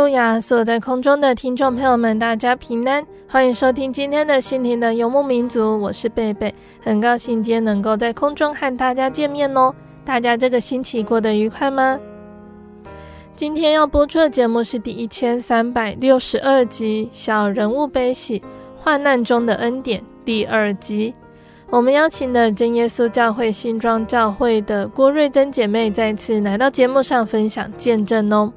[0.00, 0.40] 路亚！
[0.40, 5.78] 所有在空中的听众朋友们，大家平安，欢迎收听今天的心灵的游牧民族。
[5.78, 9.74] 我是贝贝，很高兴今天能够在空中和大家见面哦。
[10.02, 12.00] 大家这个星期过得愉快吗？
[13.36, 18.42] 今天要播出的节目是第一千三百六十二集《小人物悲喜
[18.78, 21.14] 患难中的恩典》第二集。
[21.68, 28.50] 我们邀请了真耶稣教会新庄教会的郭瑞珍姐妹再次来到节目上分享见证哦。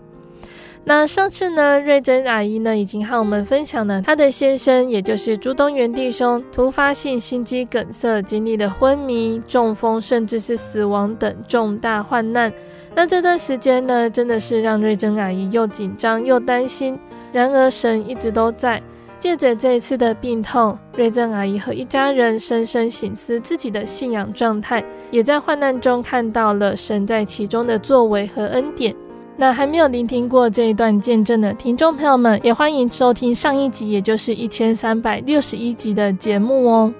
[0.85, 12.51] 那上次呢，瑞珍阿姨呢已经和我们分享了她的先生，也就是朱东元弟兄，突发性心肌梗塞，经历了昏迷、中风，甚至是死亡等重大患难。
[12.93, 16.99] 那这段时间呢，真的是让瑞珍阿姨又紧张又担心。
[17.31, 18.83] 然而神一直都在，
[19.17, 28.93] 借着这一次的病痛，瑞珍阿姨和一家人深深省思自己的信仰状态，也在患难中看到了神在其中的作为和恩典。
[29.35, 36.93] 那还没有聆听过这一段见证的听众朋友们，也欢迎收听上一集，也就是一千三百六十一集的节目哦。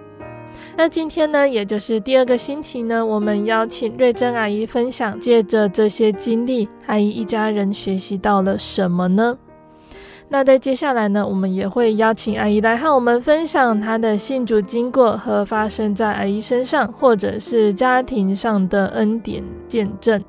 [0.76, 9.38] 那今天呢，也就是第二个星期呢，我们邀请瑞珍阿姨分享，借着这些经历，阿姨一家人学习到了什么呢？
[10.30, 20.20] 那在接下来呢，我们也会邀请阿姨来和我们分享她的信主经过和发生在阿姨身上或者是家庭上的恩典见证。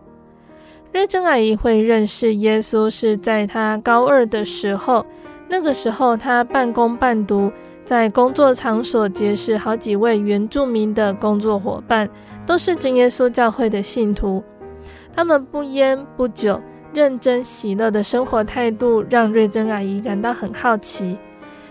[0.94, 5.04] 瑞珍阿姨会认识耶稣是在她高二的时候，
[5.48, 7.50] 那个时候她半工半读，
[7.84, 12.08] 在工作场所结识好几位原住民的工作伙伴，
[12.46, 14.40] 都是真耶稣教会的信徒。
[15.12, 16.62] 他们不烟不酒，
[16.92, 21.18] 认真喜乐的生活态度让瑞珍阿姨感到很好奇。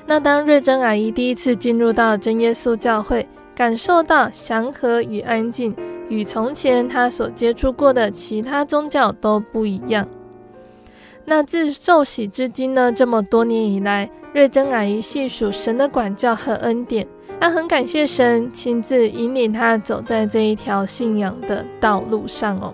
[0.06, 5.74] 那当瑞珍阿姨第一次进入到真耶稣教会，感受到祥和与安静。
[6.10, 10.08] 与从前他所接触过的其他宗教都不一样。
[11.26, 17.08] 那自受洗至今呢，这么多年以来，瑞珍阿姨细数神的管教和恩典，
[17.40, 22.74] 她很感谢神亲自引领她走在这一条信仰的道路上哦。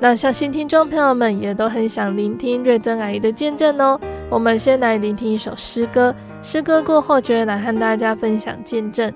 [0.00, 4.00] 那相信听众朋友们也都很想聆听瑞珍阿姨的见证哦。
[4.28, 6.12] 我们先来聆听一首诗歌，
[6.42, 9.12] 诗歌过后就会来和大家分享见证。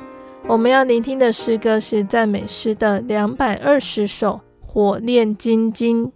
[0.47, 6.07] 我们要聆听的诗歌是赞美诗的两百二十首，《火炼金经》。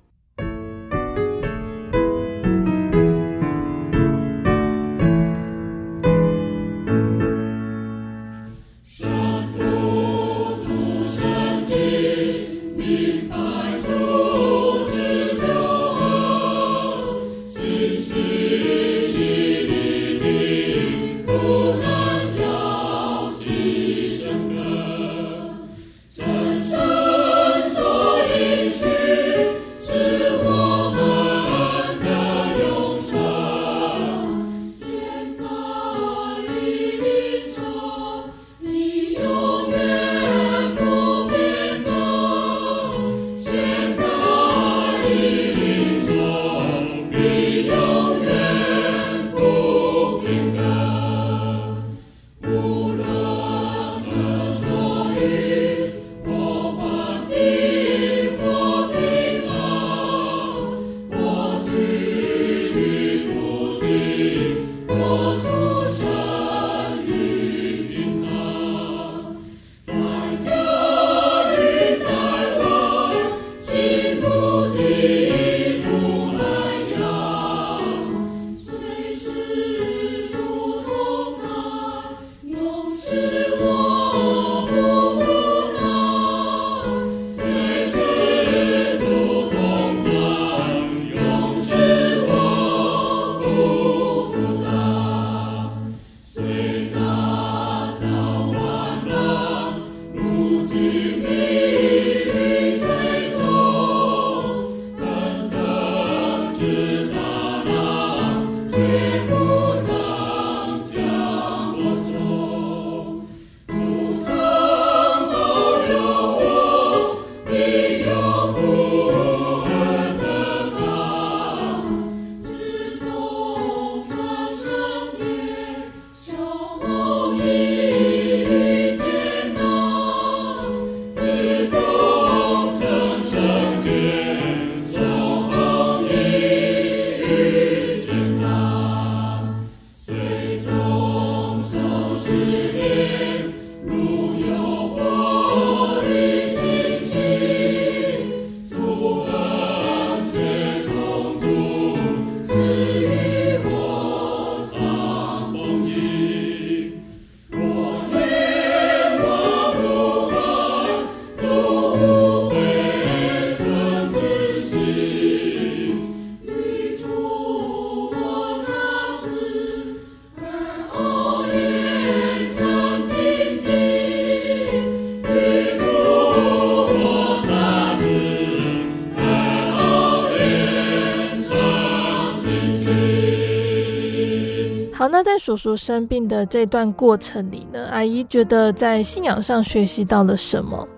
[185.19, 190.89] 那在叔叔生病的这段过程里呢，阿姨觉得在信仰上学习到了什么？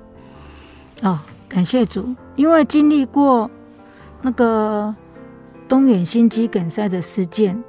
[1.00, 1.18] 哦，
[1.48, 3.50] 感谢主，因为经历过
[4.20, 4.94] 那个
[5.66, 7.64] 东远心肌梗塞的事件，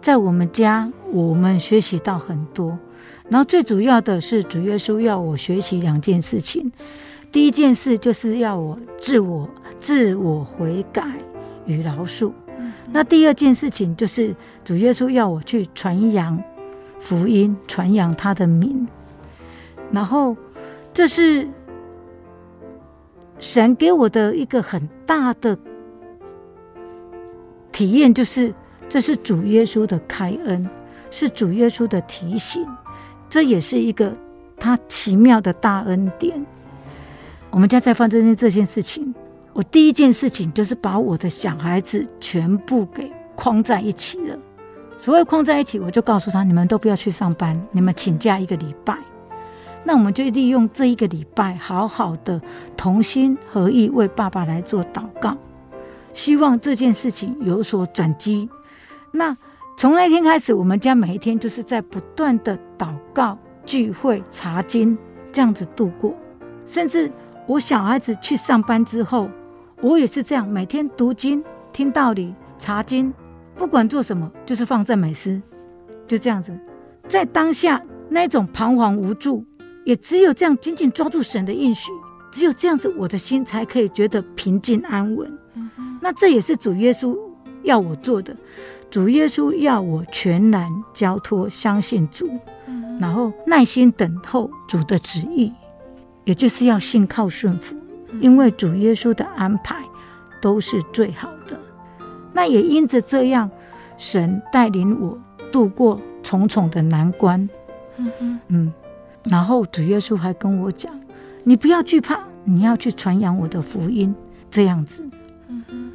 [0.00, 2.78] 在我们家我们学习到很多。
[3.28, 6.72] 然后最主要的是主耶稣要我学习两件事情，
[7.30, 9.46] 第一件事就是要我自我
[9.78, 11.04] 自我悔改
[11.66, 12.32] 与饶恕。
[12.90, 16.42] 那第二件事情就是主耶稣要我去传扬
[17.00, 18.86] 福音，传扬他的名。
[19.90, 20.36] 然后
[20.92, 21.48] 这是
[23.38, 25.58] 神给我的一个很大的
[27.72, 28.54] 体验，就是
[28.88, 30.68] 这是主耶稣的开恩，
[31.10, 32.66] 是主耶稣的提醒，
[33.28, 34.16] 这也是一个
[34.56, 36.44] 他奇妙的大恩典。
[37.50, 39.14] 我们家在发生这件事情。
[39.54, 44.38] 我第一件事情就是把我的小孩子全部给框在一起了。
[45.02, 48.96] 所谓框在一起，我就告诉他：你们都不要去上班，你们请假一个礼拜。
[49.82, 52.40] 那我们就利用这一个礼拜，好好的
[52.76, 55.36] 同心合意为爸爸来做祷告，
[56.12, 58.48] 希望这件事情有所转机。
[59.10, 59.36] 那
[59.76, 64.96] 从那天开始，我们家每一天就是在不断的祷告、聚会、查经
[65.32, 66.14] 这样子度过，
[66.64, 67.10] 甚至
[67.48, 69.28] 我小孩子去上班之后。
[69.80, 73.12] 我也是这样，每天读经、听道理、查经，
[73.56, 75.40] 不管做什么，就是放赞美诗，
[76.06, 76.58] 就这样子。
[77.08, 79.44] 在当下那种彷徨无助，
[79.84, 81.90] 也只有这样紧紧抓住神的应许，
[82.30, 85.38] 只有这样子，我的心才可以觉得平静安稳。
[86.00, 87.18] 那这也是主耶稣
[87.62, 88.36] 要我做的，
[88.90, 92.28] 主耶稣要我全然交托、相信主，
[93.00, 95.52] 然后耐心等候主的旨意，
[96.24, 97.76] 也就是要信靠顺服。
[98.20, 99.82] 因为主耶稣的安排
[100.40, 101.58] 都是最好的，
[102.32, 103.50] 那也因着这样，
[103.96, 105.18] 神带领我
[105.50, 107.48] 度过重重的难关。
[107.96, 108.72] 嗯嗯嗯，
[109.24, 110.92] 然后主耶稣还跟我讲
[111.44, 114.14] ：“你不要惧怕，你要去传扬我的福音。”
[114.50, 115.06] 这样子。
[115.48, 115.92] 嗯嗯。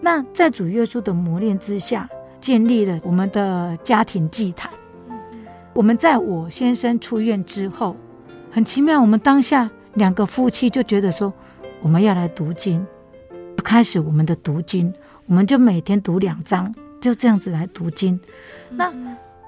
[0.00, 2.08] 那在主耶稣的磨练之下，
[2.40, 4.70] 建立了我们的家庭祭坛。
[5.72, 7.96] 我们在我先生出院之后，
[8.50, 11.32] 很奇妙，我们当下两个夫妻就觉得说。
[11.80, 12.84] 我们要来读经，
[13.62, 14.92] 开始我们的读经，
[15.28, 18.18] 我们就每天读两章，就这样子来读经。
[18.70, 18.90] 那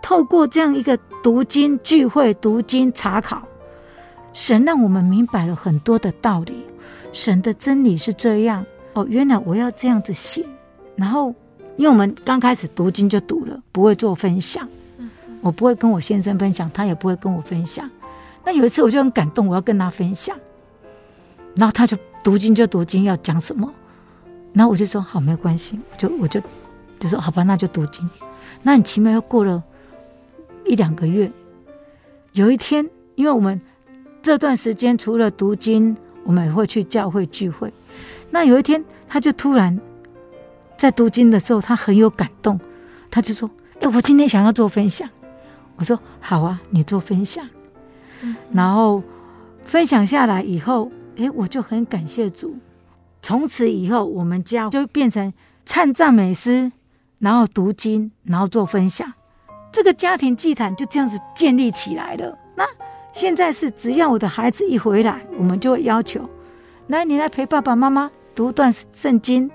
[0.03, 3.43] 透过这样一个读经聚会、读经查考，
[4.35, 6.65] 神让我们明白了很多的道理。
[7.13, 10.45] 神的真理是这样哦，原来我要这样子写。
[10.97, 11.35] 然后，
[11.77, 14.69] 因为我们刚开始读经就读了，不会做分享，
[15.41, 17.91] 我不会跟我先生分享，他也不会跟我分享。
[18.45, 20.39] 那有一次我就很感动，我要跟他分享，
[21.55, 21.97] 然后他就。
[22.23, 23.73] 读经就读经，要讲什么？
[24.53, 26.41] 然后我就说好，没有关系，就我就
[26.99, 28.09] 就说好吧，那就读经。
[28.63, 29.63] 那很奇妙，又过了
[30.67, 31.31] 一两个月，
[32.33, 33.61] 有一天，因为我们
[34.23, 37.73] 这段时间除了读经，我们也会去教会聚会。
[38.31, 39.79] 那有一天，他就突然
[40.77, 42.59] 在读经的时候，他很有感动，
[43.11, 45.09] 他就说：“哎，我今天想要做分享。”
[45.77, 47.49] 我说：“好啊，你做分享。”
[48.53, 49.03] 然后
[49.65, 50.91] 分享下来以后。
[51.17, 52.57] 哎，我就很感谢主。
[53.23, 55.33] 从此以后，我们家就变成
[55.65, 56.71] 唱赞美诗，
[57.19, 59.13] 然后读经，然后做分享。
[59.73, 62.37] 这个家庭祭坛就这样子建立起来了。
[62.57, 62.65] 那
[63.13, 66.29] 现在是，只要我的孩子一回来，我们就会要求：
[66.89, 69.51] 来，你来陪爸爸妈妈读段圣经。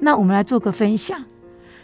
[0.00, 1.24] 那我们来做个分享。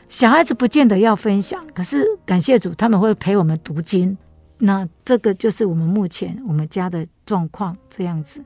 [0.09, 4.17] 小孩子不见得要分享，可是感谢主，他们会陪我们读经。
[4.59, 8.43] 那这个就是我们目前我们家的状况，这样子。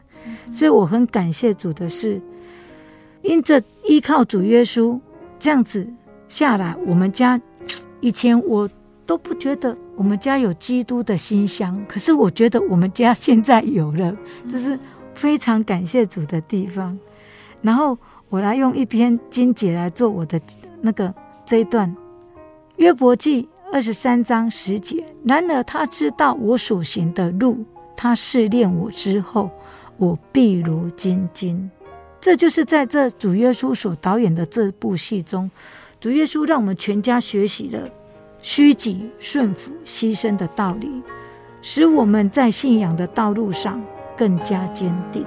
[0.50, 2.20] 所以我很感谢主的是，
[3.22, 4.98] 因着依靠主耶稣
[5.38, 5.88] 这样子
[6.28, 7.40] 下来，我们家
[8.00, 8.68] 以前我
[9.06, 14.16] 都不觉得我们家有基督的馨香，可是我觉得我们家现在有了，
[14.50, 14.78] 这是
[15.14, 16.98] 非常感谢主的地方。
[17.60, 17.96] 然后
[18.28, 20.40] 我来用一篇经节来做我的
[20.80, 21.14] 那个
[21.44, 21.94] 这一段，
[22.76, 25.04] 约伯记二十三章十节。
[25.24, 27.64] 然而他知道我所行的路，
[27.96, 29.50] 他试炼我之后。
[29.98, 31.70] 我必如金金，
[32.22, 35.50] 这就是在这主耶稣所导演的这部戏中，
[36.00, 37.90] 主耶稣让我们全家学习了
[38.40, 40.88] 虚己、顺服、牺牲的道理，
[41.62, 43.82] 使我们在信仰的道路上
[44.16, 45.26] 更加坚定。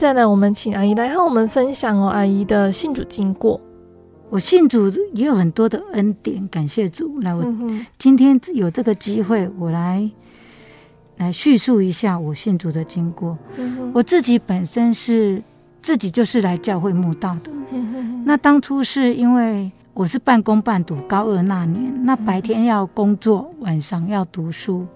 [0.00, 3.60] 再来，我们请阿姨来和我们分享哦，阿姨的信主经过。
[4.30, 7.20] 我信主也有很多的恩典，感谢主。
[7.20, 7.44] 那，我
[7.98, 10.10] 今天有这个机会，我来
[11.18, 13.36] 来叙述一下我信主的经过。
[13.92, 15.42] 我自己本身是
[15.82, 17.50] 自己就是来教会慕道的。
[18.24, 24.86] 那当初是因为我是半工半读，高二那年，那白天要工作，晚上要读书。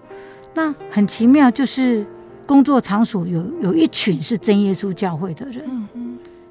[0.55, 2.03] 那很奇妙，就是
[2.45, 5.87] 工作场所有有一群是真耶稣教会的人。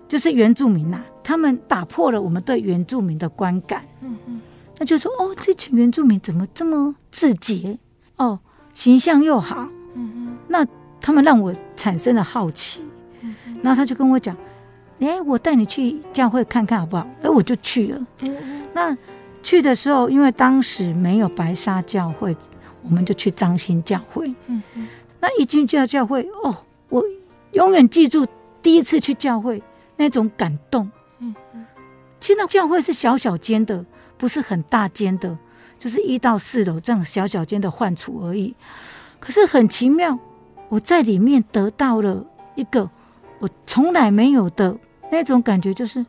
[0.07, 3.83] 就是原住民呐、啊，他们打破了我们对原住民的观感。
[4.03, 4.41] 嗯嗯，
[4.79, 7.77] 那就说哦，这群原住民怎么这么自洁？
[8.17, 8.39] 哦，
[8.75, 9.67] 形象又好。
[9.95, 10.65] 嗯嗯，那
[11.01, 12.83] 他们让我产生了好奇。
[13.23, 14.37] 嗯，然后他就跟我讲
[15.01, 18.07] ：“哎，我带你去教会看看好不好？”哎，我就去了。
[18.21, 18.97] 嗯嗯，那
[19.43, 22.37] 去的时候，因为当时没有白沙教会，
[22.83, 24.29] 我们就去张新教会。
[24.47, 24.87] 嗯嗯，
[25.25, 26.55] 那一进教教会，哦，
[26.91, 27.03] 我
[27.53, 28.27] 永远记住
[28.61, 29.63] 第一次去教会。
[29.97, 30.91] 那种感动，
[31.21, 31.65] 嗯嗯，
[32.19, 33.83] 其实那教会是小小间的，
[34.19, 35.39] 不是很大间的，
[35.79, 38.53] 就是一到四楼这样小小间的换处而已。
[39.21, 40.19] 可是很奇妙，
[40.69, 42.27] 我在里面得到了
[42.57, 42.91] 一个
[43.39, 44.77] 我从来没有的
[45.13, 46.05] 那种感觉，就是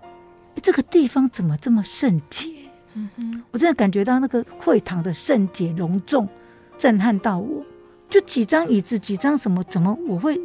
[0.62, 2.50] 这个地方怎么这么圣洁？
[2.96, 6.28] 嗯哼，我真的感觉到那个会堂的圣洁隆重，
[6.76, 7.64] 震撼到我。
[8.10, 10.40] 就几张椅子，几张什么，怎么我会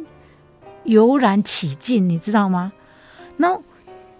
[0.83, 2.07] 油然起敬？
[2.07, 2.71] 你知道吗？
[3.37, 3.63] 然后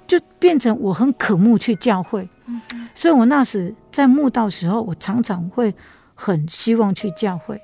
[0.08, 2.28] 就变成我很渴慕去教会，
[2.94, 5.74] 所以我那时在慕道时候，我常常会
[6.14, 7.60] 很希望去教会。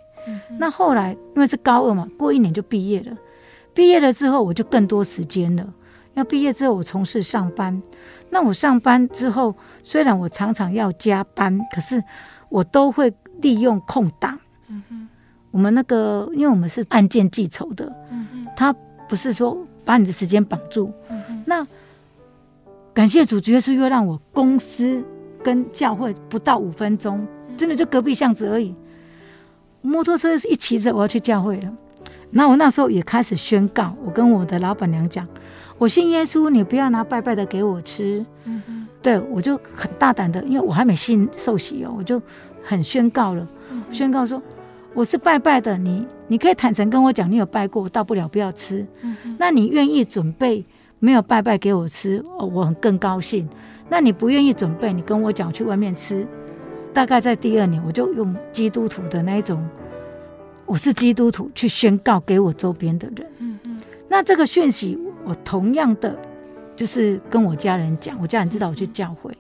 [0.58, 3.16] 那后来因为是高二嘛，过一年就毕业了。
[3.74, 5.74] 毕业了之后，我就更多时间了。
[6.16, 7.82] 要毕业之后，我从事上班。
[8.30, 12.04] 那我上班之后，虽然我常常要加班，可是
[12.50, 14.38] 我都会利用空档。
[15.58, 17.92] 我们那个，因为我们是按件计酬的，
[18.56, 18.72] 他
[19.10, 20.94] 不是说把你的时间绑住。
[21.46, 21.66] 那
[22.94, 25.04] 感谢主，主耶稣又让我公司
[25.44, 27.26] 跟教会不到五分钟，
[27.58, 28.76] 真的就隔壁巷子而已。
[29.82, 31.74] 摩托车一骑着，我要去教会了。
[32.30, 35.28] 那我那时候也开始宣告，我跟我的老板娘讲，
[35.80, 38.24] 我信耶稣，你不要拿拜拜的给我吃。
[38.46, 42.22] 嗯嗯，对，我就很大胆的，因为我还没信受洗哦，我就
[42.62, 43.48] 很宣告了，
[43.92, 44.40] 宣告说
[44.98, 48.84] 我是拜拜的，你你可以坦诚跟我讲，你有拜过，我大不了不要吃。
[49.02, 50.66] 嗯，那你愿意准备？
[50.98, 53.48] 没有拜拜给我吃，哦，我很更高兴。
[53.90, 56.26] 那你不愿意准备，你跟我讲去外面吃。
[56.96, 59.64] 大概在第二年，我就用基督徒的那一种，
[60.66, 63.28] 我是基督徒去宣告给我周边的人。
[63.38, 63.80] 嗯嗯。
[64.10, 66.18] 那这个讯息，我同样的
[66.76, 69.32] 就是跟我家人讲，我家人知道我去教会。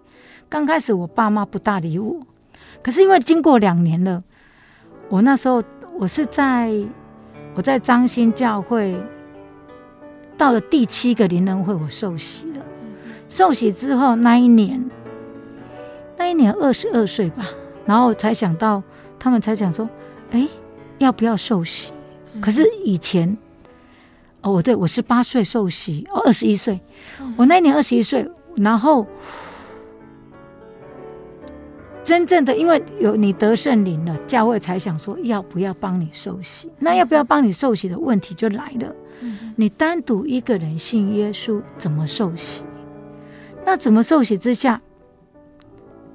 [0.47, 2.15] 刚开始我爸妈不大理我，
[2.83, 4.23] 可是因为经过两年了，
[5.09, 5.63] 我那时候
[5.97, 6.71] 我是在
[7.55, 8.95] 我在张新教会。
[10.37, 12.63] 到了第七个灵恩会，我受洗了。
[13.27, 14.87] 受洗之后那一年，
[16.15, 17.43] 那一年二十二岁吧，
[17.87, 18.83] 然后才想到，
[19.17, 19.89] 他们才想说，
[20.29, 20.47] 哎，
[20.99, 21.91] 要不要受洗？
[22.39, 23.35] 可是以前，
[24.41, 26.79] 哦，对，我十八岁受洗，哦，二十一岁，
[27.35, 29.07] 我那一年二十一岁，然后
[32.07, 36.71] 真正的因为有你得圣灵了，教会才想说要不要帮你受洗。
[36.79, 38.95] 那要不要帮你受洗的问题就来了。
[39.57, 42.63] 你单独一个人信耶稣，怎么受洗？
[43.65, 44.81] 那怎么受洗之下？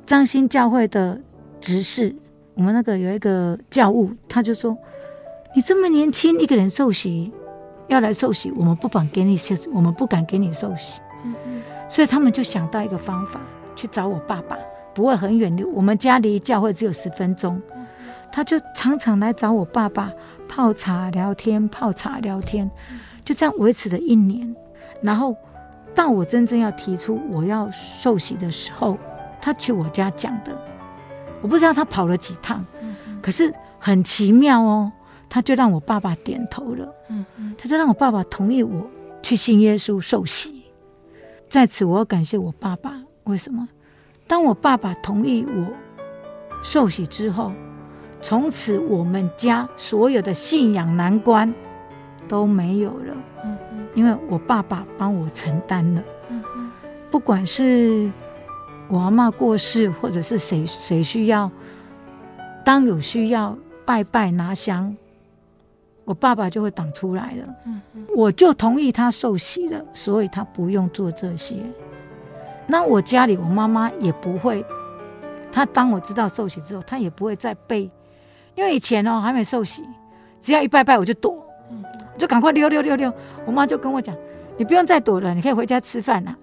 [0.07, 1.21] 彰新教会的
[1.61, 2.17] 执事，
[2.55, 4.75] 我们那个有一个教务，他就说
[5.55, 7.31] ：“你这么年轻，一个人受洗，
[7.89, 11.03] 要来受洗，我们不敢给你受，我们不敢给你受洗。”
[11.87, 13.39] 所以他们就想到一个方法，
[13.77, 14.57] 去找我爸爸，
[14.95, 17.61] 不会很远的，我们家离教会只有十分钟，
[18.31, 20.13] 他就常常来找我爸爸。
[20.49, 22.71] 泡茶聊天，泡茶聊天，
[23.25, 24.55] 就这样维持了一年。
[25.01, 25.35] 然后
[25.95, 28.99] 到我真正要提出我要受洗的时候，
[29.41, 30.55] 他去我家讲的，
[31.41, 32.63] 我不知道他跑了几趟，
[33.23, 34.93] 可是很奇妙哦，
[35.31, 36.95] 他就让我爸爸点头了，
[37.57, 38.87] 他就让我爸爸同意我
[39.23, 40.65] 去信耶稣受洗。
[41.49, 43.01] 在此，我要感谢我爸爸。
[43.25, 43.67] 为什么？
[44.33, 45.67] 当我爸爸同意我
[46.63, 47.53] 受洗之后。
[48.23, 51.53] 从此，我们家所有的信仰难关
[52.27, 53.15] 都没有了，
[53.95, 56.03] 因为我爸爸帮我承担了。
[57.11, 58.11] 不管是
[58.89, 61.51] 我阿妈过世，或者是谁谁需要，
[62.65, 64.97] 当有需要拜拜拿香，
[66.05, 67.55] 我爸爸就会挡出来了。
[68.17, 71.57] 我就同意他受洗了，所以他不用做这些。
[72.67, 74.65] 那我家里我妈妈也不会，
[75.51, 77.91] 她当我知道受洗之后，她也不会再被。
[78.55, 79.83] 因为以前哦还没受洗，
[80.41, 81.43] 只要一拜拜我就躲，
[82.19, 83.13] 就赶快溜溜溜溜。
[83.47, 84.15] 我妈就跟我讲
[84.57, 86.37] ：“你不用再躲了，你可以回家吃饭了。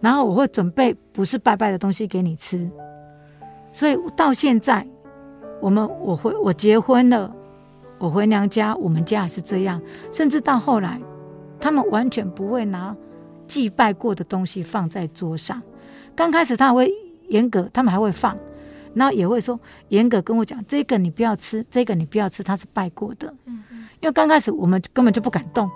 [0.00, 2.70] 然后我会准备不是拜拜的东西给你吃。
[3.72, 4.86] 所以到现在，
[5.60, 7.30] 我们我回我结婚了，
[7.98, 9.80] 我回娘家，我们家也是这样。
[10.12, 11.00] 甚至到后来，
[11.60, 12.96] 他们完全不会拿
[13.46, 15.62] 祭拜过的东西放在桌上。
[16.14, 16.92] 刚开始他还会
[17.28, 18.36] 严格，他们还会放，
[18.94, 23.32] 然后也会说严格跟我讲，这个你不要吃，这个你不要吃，它是拜过的。
[24.00, 25.70] 因为刚开始我们根本就不敢动，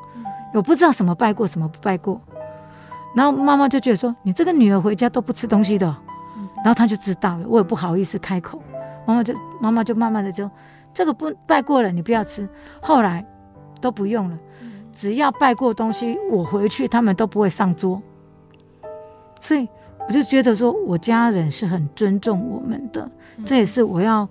[0.53, 2.21] 我不知道什么拜过，什么不拜过。
[3.17, 5.87] 然后妈妈就觉得说，你这个女儿回家都不吃东西的。
[6.65, 8.61] 然后他就知道了，我也不好意思开口，
[9.07, 10.51] 妈妈就妈妈就慢慢的就，
[10.93, 12.49] 这个不拜过了，你不要吃。
[12.83, 13.25] 后来
[13.81, 14.37] 都不用了，
[14.99, 18.03] 只要拜过东西，我回去他们都不会上桌。
[19.39, 19.69] 所以
[20.09, 23.09] 我就觉得说，我家人是很尊重我们的，
[23.45, 24.29] 这也是我要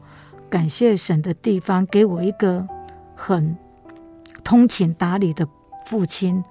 [0.50, 2.68] 感谢神的地方，给我一个
[3.16, 3.56] 很
[4.44, 5.48] 通情达理的
[5.86, 6.44] 父亲，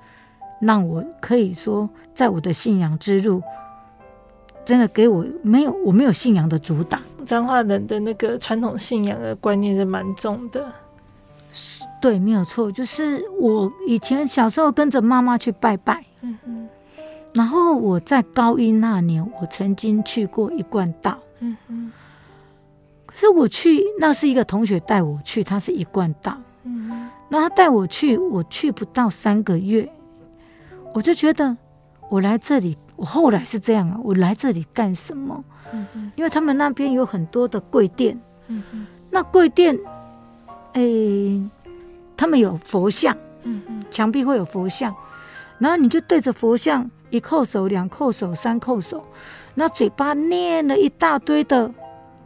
[0.62, 3.42] 让我可以说在我的信仰之路。
[4.64, 7.00] 真的给我没有，我没有信仰的阻挡。
[7.26, 10.72] 彰化人的那个传统信仰的观念是蛮重的，
[12.00, 12.70] 对，没有错。
[12.70, 16.68] 就是我以前小时候跟着妈妈去拜拜，嗯嗯，
[17.34, 21.92] 然后我在高一那年，我曾经去过一贯道，嗯嗯，
[23.06, 29.88] 可是我去那是一个同学带我去，他是一贯道，嗯嗯，然后他带我去，我去不到三个月，
[30.94, 31.56] 我就觉得
[32.08, 32.76] 我来这里。
[32.96, 35.44] 我后来是这样啊，我来这里干什么？
[35.70, 39.78] 嗯嗯，因为他们那边有很多的贵店，嗯嗯，那贵店，
[40.72, 41.50] 哎、欸，
[42.16, 44.94] 他们有佛像，嗯嗯，墙壁会有佛像，
[45.58, 49.04] 然后你就对着佛像一叩首、两叩首、三叩首，
[49.54, 51.70] 那嘴巴念了一大堆的，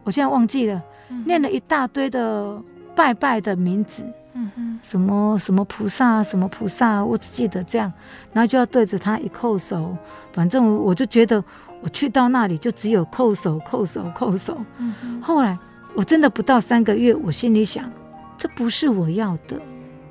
[0.05, 0.83] 我现在忘记了，
[1.25, 2.61] 念了一大堆的
[2.95, 4.05] 拜拜的名字。
[4.33, 7.93] 嗯嗯，什么什么菩萨，什么菩萨，我只记得这样，
[8.33, 9.97] 然后就要对着他一叩首，
[10.33, 11.43] 反正我我就觉得
[11.81, 14.57] 我去到那里就只有叩首、叩首、叩首。
[14.79, 15.59] 嗯，后来
[15.95, 17.91] 我真的不到三个月，我心里想，
[18.39, 19.61] 这不是我要的。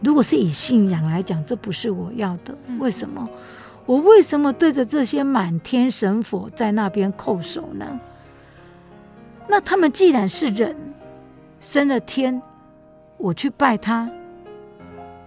[0.01, 2.57] 如果是以信仰来讲，这不是我要的。
[2.79, 3.27] 为什么？
[3.85, 7.99] 我为什么对着这些满天神佛在那边叩首呢？
[9.47, 10.75] 那他们既然是人，
[11.59, 12.41] 升了天。
[13.17, 14.09] 我去拜他，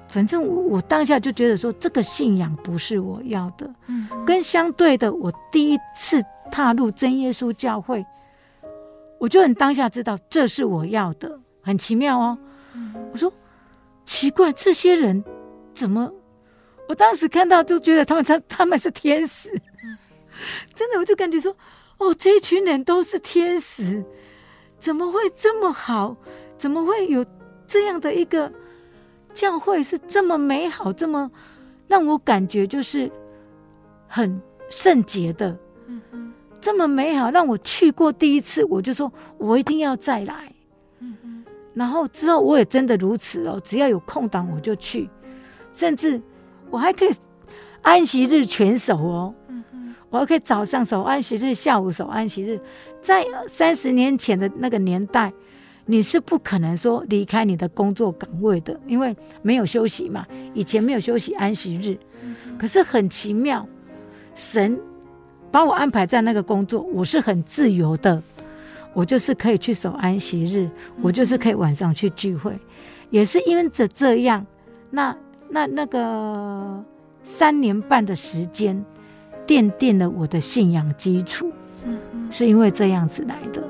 [0.09, 3.71] 反正我我当下就觉得说，这个信仰不是我要的。
[3.87, 8.03] 嗯，跟相对的，我第一次踏入真耶稣教会，
[9.19, 12.39] 我就很当下知道这是我要的，很奇妙哦。
[13.13, 13.31] 我说
[14.05, 15.23] 奇怪，这些人
[15.75, 16.13] 怎么？
[16.89, 19.49] 我当时看到就觉得他们他他们是天使，
[20.75, 21.57] 真的，我就感觉说，
[21.99, 24.05] 哦，这一群人都是天使，
[24.79, 26.17] 怎么会这么好？
[26.59, 27.25] 怎么会有？
[27.65, 28.53] 这样的一个
[29.33, 31.31] 教会是这么美好，这么
[31.89, 33.11] 让我感觉就是
[34.07, 34.39] 很
[34.69, 40.52] 圣洁的，嗯哼，这么美好，让我去过第一次，我就说我一定要再来，
[41.75, 45.09] 然后之后我也真的如此哦，只要有空档我就去，
[45.73, 46.21] 甚至
[46.71, 47.11] 我还可以
[47.83, 49.35] 安息日全守哦，
[50.11, 52.61] 我还可以早上守安息日，下午守安息日，
[53.01, 55.33] 在三十年前的那个年代。
[55.85, 60.25] 你是不可能说离开你的工作岗位的，因为没有休息嘛。
[60.55, 61.99] 以前没有休息安息日，
[62.57, 63.67] 可是很奇妙，
[64.33, 64.79] 神
[65.51, 68.23] 把我安排在那个工作，我是很自由的，
[68.95, 72.59] 我就是可以去守安息日，我就是可以晚上去聚会，
[73.11, 74.47] 也是因为这这样，
[74.91, 75.17] 那
[75.49, 76.85] 那那个
[77.25, 78.85] 三年半的时间，
[79.47, 81.51] 奠定了我的信仰基础，
[82.31, 83.63] 是因为这样子来的。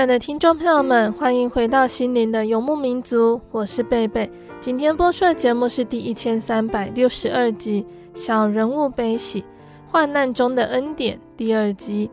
[0.00, 4.30] 爱的听众朋友们，欢迎回到心灵的游牧民族，我是贝贝。
[4.58, 7.84] 今天播出的节目是第一千三百六十二集
[8.18, 9.44] 《小人物悲喜
[9.90, 12.10] 患难中的恩典》第二集。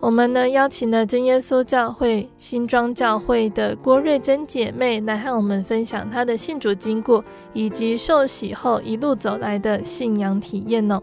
[0.00, 7.24] 我们呢邀请了真耶稣教会新庄教会的郭瑞珍姐妹来和我们分享她的信主经过，
[7.54, 11.00] 以及受洗后一路走来的信仰体验哦。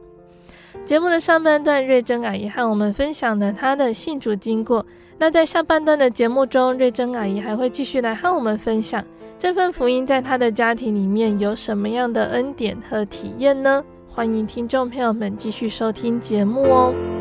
[0.85, 4.85] 节目的上半段，瑞珍阿姨和我们分享了她的信主经过。
[5.19, 9.03] 那在下半段的节目中，瑞珍阿姨还会继续来和我们分享
[9.39, 13.83] 这份福音在她的家庭里面有什么样的恩典和体验呢？
[14.07, 17.16] 欢迎听众朋友们继续收听节目哦。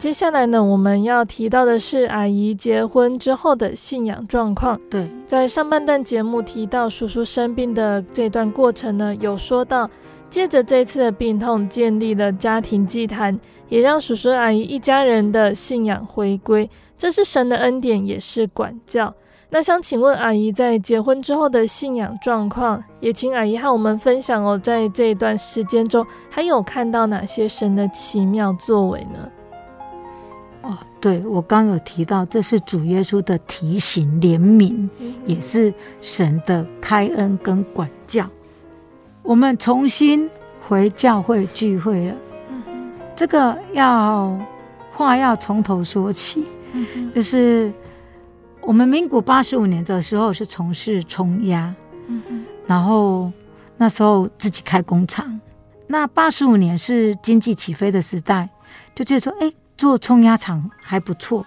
[0.00, 4.80] 接下来呢，我们要提到的是阿姨结婚之后的信仰状况。
[4.88, 9.90] 对，在上半段节目提到叔叔生病的这段过程呢，有说到，
[10.30, 16.68] 借着这次的病痛，建立了家庭祭坛，也让叔叔阿姨一家人的信仰回归。
[16.96, 19.14] 这是神的恩典，也是管教。
[19.50, 24.58] 那想请问阿姨，在结婚之后的信仰状况，也请阿姨和我们分享哦。
[24.58, 29.30] 在这一段时间中，还有看到哪些神的奇妙作为呢？
[30.62, 34.88] 哦，对，我刚有提到，这是主耶稣的提醒、怜悯，
[35.26, 38.28] 也是神的开恩跟管教。
[39.22, 40.28] 我们重新
[40.66, 42.14] 回教会聚会了，
[43.16, 44.38] 这个要
[44.92, 46.44] 话要从头说起，
[47.14, 47.72] 就是。
[48.62, 51.74] 我们民国八十五年的时候是从事冲压，
[52.66, 53.32] 然后
[53.78, 55.40] 那时候自己开工厂。
[55.86, 58.46] 那八十五年是经济起飞的时代，
[58.94, 61.46] 就觉得说，哎，做冲压厂还不错。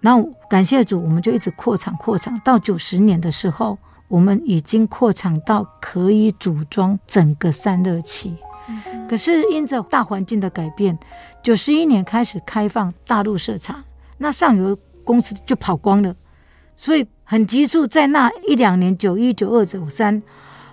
[0.00, 2.40] 然后感谢主，我们就一直扩厂扩厂。
[2.42, 3.76] 到九十年的时候，
[4.08, 8.34] 我们已经扩厂到可以组装整个散热器。
[8.66, 10.98] 嗯，可是因着大环境的改变，
[11.42, 13.84] 九十一年开始开放大陆设厂，
[14.16, 16.16] 那上游公司就跑光了。
[16.76, 20.22] 所以很急促，在那一两年，九一、九二、九三，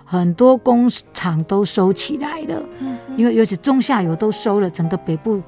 [0.06, 2.62] 很多工厂都收起来了。
[2.78, 5.42] 嗯，因为尤其中下游都收了，整个北部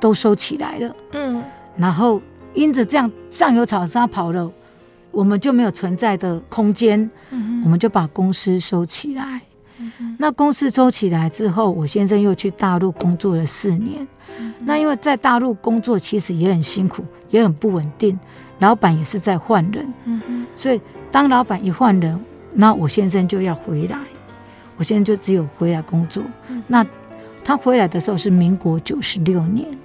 [0.00, 0.96] 都收起来了。
[1.12, 1.42] 嗯，
[1.76, 2.20] 然后
[2.54, 4.50] 因着这样，上游厂商跑了，
[5.10, 7.08] 我们就没有存在的空间。
[7.30, 9.40] 嗯，我们就把公司收起来。
[9.78, 14.06] 嗯，那公司收起来之后，我先生又去大陆工作了四年。
[14.38, 18.18] 嗯，那因为在大陆工作其实也很辛苦，也很不稳定。
[18.58, 19.90] 老板也是在换人，
[20.54, 20.78] 所以
[21.10, 22.20] 当老板一换人，
[22.52, 23.98] 那我先生就要回来，
[24.76, 26.22] 我现在就只有回来工作。
[26.48, 26.86] 嗯、那
[27.42, 29.78] 他回来的时候是民国九十六年，嗯、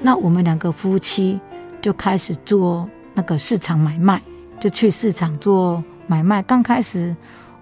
[0.00, 1.38] 那我们两个夫妻
[1.80, 4.20] 就开始做那个市场买卖，
[4.60, 6.42] 就去市场做买卖。
[6.42, 7.14] 刚开始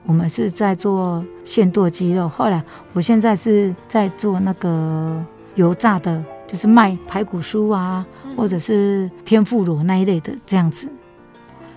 [0.05, 8.07] 我们是在做现剁鸡肉，后来我现在是在做那个油炸的，就是卖排骨酥啊。
[8.35, 10.88] 或者是天妇罗那一类的这样子，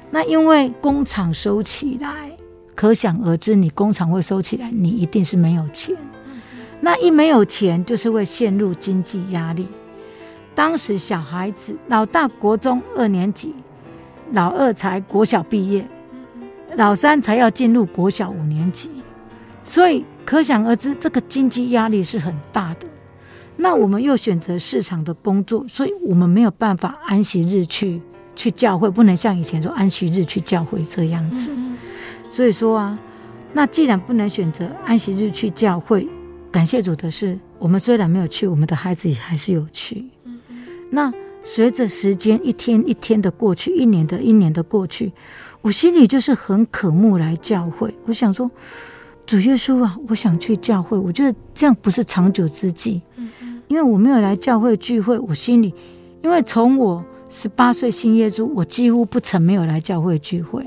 [0.10, 2.32] 那因为工厂收起来，
[2.74, 5.94] 可想而知，你工厂会收起来，你一定是没有钱。
[6.80, 9.68] 那一没有钱，就是会陷入经济压力。
[10.56, 13.54] 当时小孩子，老大国中二年级，
[14.32, 15.86] 老二才国小毕业，
[16.78, 18.90] 老三才要进入国小五年级，
[19.64, 22.88] 所以可想而知，这个经济压力是很大的。
[23.58, 28.02] 那我们又选择市场的工作，所以我们没有办法安息日去
[28.34, 31.52] 去教会，不能像以前说安息日去教会这样子。
[32.30, 32.98] 所以说啊，
[33.52, 36.08] 那既然不能选择安息日去教会，
[36.50, 40.06] 感谢主的是，我们虽然没有去，我们的孩子也还是有去。
[40.90, 45.12] 那随着时间一天一天的过去，一年的一年的过去，
[45.62, 47.94] 我心里就是很渴慕来教会。
[48.06, 48.50] 我想说。
[49.28, 53.02] 主耶稣啊，我想去教会，我觉得这样不是长久之计。
[53.68, 55.74] 因为我没有来教会聚会，我心里，
[56.22, 60.64] 因为从我十八岁信耶稣，我几乎不曾没有来教会聚会。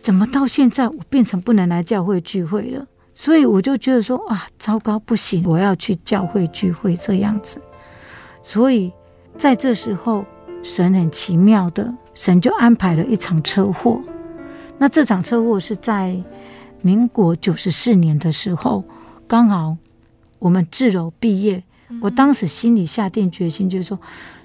[0.00, 2.86] 怎么到现在我变成不能来教会聚会了？
[3.14, 7.60] 所以我就觉得说啊，糟糕，不行，我要去教会聚会这样子。
[8.42, 8.90] 所以
[9.38, 10.24] 在这时候，
[10.62, 14.02] 神很奇妙的，神就安排了一场车祸。
[14.76, 16.20] 那这场车祸是在。
[16.80, 18.84] 民国九十四年的时候，
[19.26, 19.76] 刚好
[20.38, 21.60] 我们自柔毕业，
[22.00, 23.98] 我当时心里下定决心，就是说，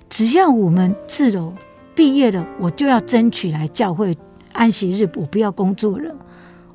[0.10, 1.54] 只要我们自柔
[1.94, 4.18] 毕业了，我就要争取来教会
[4.52, 6.16] 安息日，我不要工作了，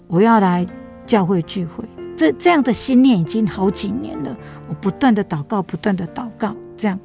[0.07, 0.65] 我要来
[1.05, 1.85] 教会聚会。
[2.17, 6.97] 这这样的心念已经好几年了，我不断的祷告，不断的祷告，这样，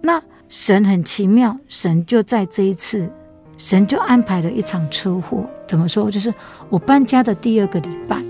[0.00, 0.18] 那
[0.50, 3.08] 神很奇妙，神就在这一次。
[3.56, 6.10] 神就安排了一场车祸，怎么说？
[6.10, 6.32] 就是
[6.68, 8.20] 我搬家的第二个礼拜，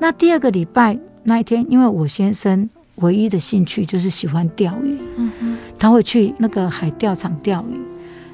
[0.00, 7.78] 那第二个礼拜那一天，因为我先生唯一的兴趣就是喜欢钓鱼，嗯哼，他会去那个海钓场钓鱼。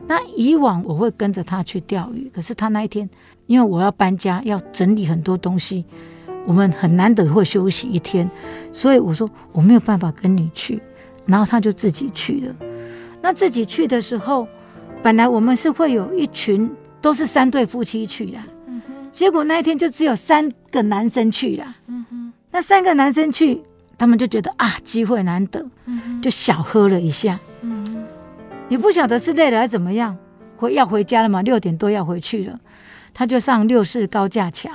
[0.07, 3.11] 那以往我会跟着他去钓鱼，可是他那一天，
[3.47, 5.85] 因为我要搬家，要整理很多东西，
[6.47, 8.31] 我们很难得会休息一天，
[8.73, 10.81] 所以我说我没有办法跟你去，
[11.27, 12.55] 然后他就自己去了。
[13.23, 14.47] 那自己去的时候。
[15.03, 18.81] 本来我们是会有一群都是三对夫妻去的，嗯，
[19.11, 23.61] 结果那一天就只有三个男生去了，嗯，那三个男生去，
[23.99, 27.37] 他们就觉得啊机会难得，嗯，就小喝了一下，
[28.69, 30.17] 也不晓得是累了还是怎么样，
[30.57, 32.57] 回要回家了嘛，六点多要回去了，
[33.13, 34.71] 他就上六四高架桥，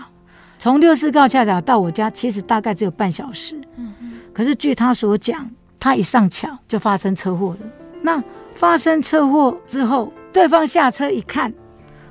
[0.59, 3.93] 从六四高架桥到我家其实大概只有半小时，嗯，
[4.33, 7.69] 可是据他所讲，他一上桥就发生车祸了，
[8.01, 8.21] 那。
[8.57, 11.53] 发生车祸之后，对方下车一看，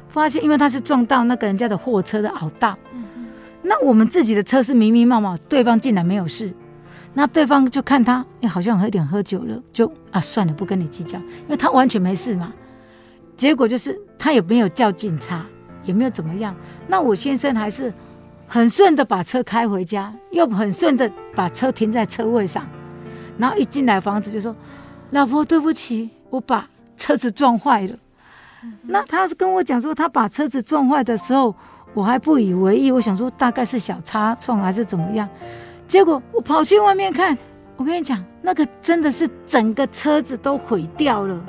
[0.08, 2.78] 发现因为他是撞到那个人家的货车的凹道，
[3.62, 6.54] 那我们自己的车是明明白白，对方竟然没有事，
[7.14, 12.52] 那对方就看他，哎，好像喝点喝酒了，就啊算了，不跟你计较，因为他完全没事嘛。
[13.36, 15.44] 结果就是他也没有叫警察，
[15.82, 16.54] 也没有怎么样。
[16.86, 17.92] 那我先生还是
[18.46, 22.64] 很顺的把车开回家，又很顺的把车停在车位上，
[23.36, 24.54] 然后一进来房子就说
[25.10, 27.94] ：“老婆，对不起，我把车子撞坏了。”
[28.82, 31.54] 那他是跟我讲说他把车子撞坏的时候，
[31.94, 35.28] 我还不以为意，我想说大概是小擦撞还是怎么样。
[35.86, 37.36] 结果我跑去外面看，
[37.76, 41.40] 我跟你讲，那个真的是整个车子都毁掉了。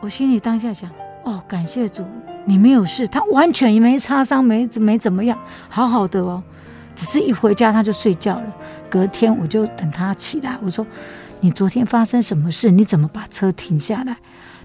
[0.00, 0.90] 我心里当下想。
[1.24, 2.04] 哦，感谢主，
[2.44, 6.42] 你没有事，他完全也没擦伤，没没怎么样，好好的哦。
[6.94, 8.56] 只是一回家他就睡觉了。
[8.90, 10.84] 隔天我就等他起来，我说
[11.42, 12.70] ：“你昨天发生什么事？
[12.70, 14.16] 你怎么把车停下来？”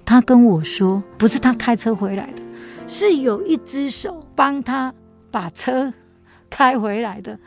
[0.05, 2.41] 他跟我说：“不是他开车回来的，
[2.87, 4.93] 是有一只手帮他
[5.29, 5.91] 把车
[6.49, 7.37] 开回来的，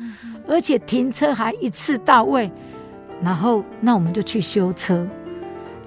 [0.46, 2.52] 而且停车还一次到位。”
[3.22, 5.06] 然后那我们就去修车。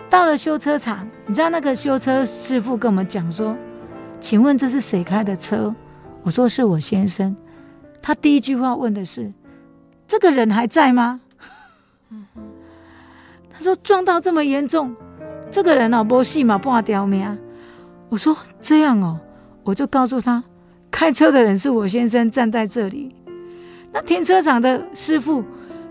[0.09, 3.55] 到了修车厂，你知道那个修车师傅跟我们讲说
[4.21, 5.75] ：“请问这是谁开的车？”
[6.23, 7.35] 我说：“是我先生。”
[8.01, 9.31] 他第一句话问的是
[10.07, 11.21] ：“这个人还在吗？”
[13.55, 14.95] 他说：“撞到这么严重，
[15.51, 17.37] 这个人哦，没戏嘛，半条命。”
[18.09, 19.19] 我说：“这样哦。”
[19.63, 20.43] 我就告诉他
[20.91, 23.15] ：“开车的人是我先生，站在这里。
[23.91, 25.43] 那停车场的师傅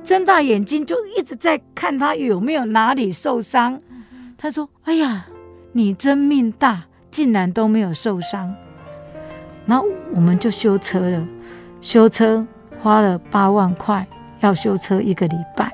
[0.03, 3.81] 睁大眼睛，就一直在看他有没有哪里受伤。”
[4.37, 5.27] 他说：“哎呀，
[5.71, 8.53] 你真命大，竟然都没有受伤。”
[9.65, 11.27] 然后我们就修车了，
[11.81, 12.45] 修车
[12.81, 14.07] 花了八万块，
[14.41, 15.73] 要修车一个礼拜。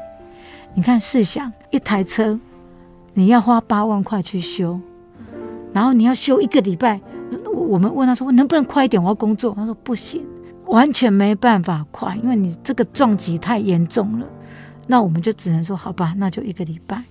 [0.79, 2.39] 你看，试想一台车，
[3.13, 4.79] 你要花八万块去修，
[5.73, 7.01] 然后你要修一个礼拜。
[7.53, 9.03] 我们问他说：“能不能快一点？
[9.03, 10.25] 我要工作。”他说：“不行，
[10.67, 14.27] 完全没办法快，因为你这个撞击太严重了。”
[14.87, 17.03] 那我们就只能说：“好吧，那就一个礼拜，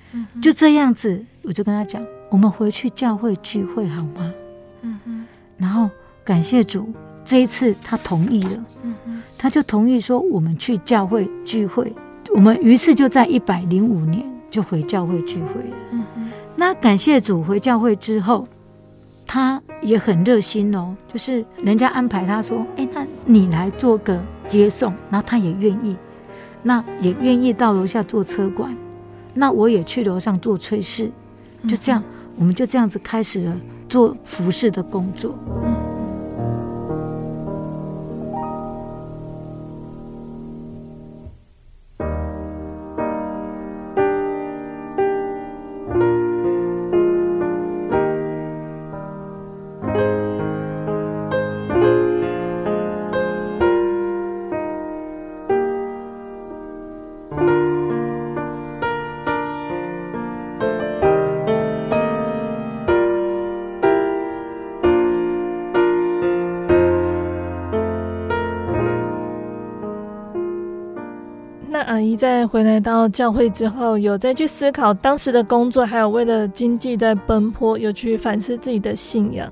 [0.41, 4.34] 就这样子。”我就跟他讲，我们回去教会聚会好吗？
[4.82, 5.25] 嗯嗯，
[5.58, 5.89] 然后
[6.23, 6.93] 感谢主，
[7.25, 11.93] 这一次他同意了，嗯嗯，他就同意说我们去教会聚会。
[12.33, 15.77] 我们于是就在一百零五年就回教会聚会了。
[16.55, 18.47] 那感谢主，回教会之后，
[19.25, 25.95] 他也很热心哦，就是人家安排他说，哎，那你来做个接送，然后他也愿意，
[26.63, 28.75] 那也愿意到楼下做车管，
[29.33, 31.11] 那我也去楼上做炊事。
[31.67, 32.03] 就这样，
[32.37, 33.55] 我们就这样子开始了
[33.87, 35.37] 做服侍的工作。
[72.17, 79.47] 在回来到教会之后，有再去思考当时的工作，还有为了经济在奔波，有去反思自己的信仰。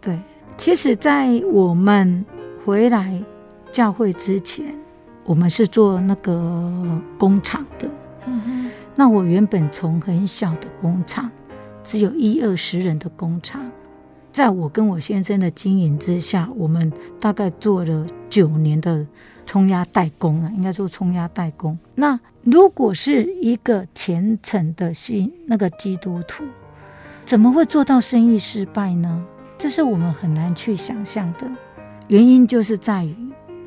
[0.00, 0.18] 对，
[0.56, 2.24] 其实，在我们
[2.64, 3.22] 回来
[3.70, 4.74] 教会之前，
[5.24, 7.86] 我们是做那个工厂的。
[8.26, 8.70] 嗯哼。
[8.96, 11.30] 那我原本从很小的工厂，
[11.84, 13.60] 只有一二十人的工厂，
[14.32, 19.06] 在我跟我先生的经营之下，我们大概做了九年的。
[19.48, 21.78] 冲压代工啊，应该说冲压代工。
[21.94, 26.44] 那如果是一个虔诚的信那个基督徒，
[27.24, 29.24] 怎么会做到生意失败呢？
[29.56, 31.50] 这是我们很难去想象的。
[32.08, 33.16] 原因就是在于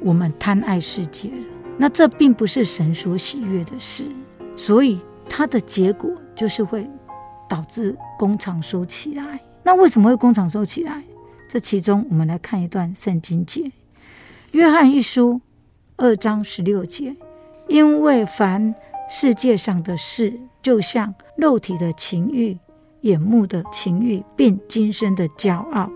[0.02, 1.32] 我们贪爱世界。
[1.78, 4.06] 那这并不是神所喜悦的事，
[4.56, 6.88] 所以它的结果就是会
[7.50, 9.40] 导致工厂收起来。
[9.64, 11.02] 那为什么会工厂收起来？
[11.50, 13.72] 这其中我们来看一段圣经节，
[14.52, 15.42] 约翰一书。
[16.02, 17.16] 二章十六节，
[17.68, 18.74] 因为凡
[19.08, 20.34] 世界上的事，
[20.64, 22.58] 就像肉体的情欲、
[23.02, 25.92] 眼目的情欲，并今生的骄傲，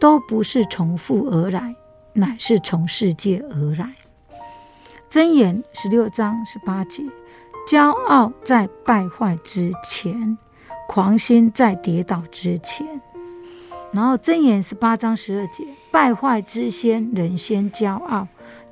[0.00, 1.76] 都不是从父而来，
[2.14, 3.94] 乃是从世界而来。
[5.08, 7.04] 箴言十六章十八节，
[7.70, 10.36] 骄傲在败坏之前，
[10.88, 13.00] 狂心在跌倒之前。
[13.92, 18.26] 然后箴言十八章十二节，败坏之先，人先骄傲。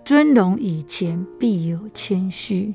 [0.06, 2.72] 尊荣以前，必有谦虚。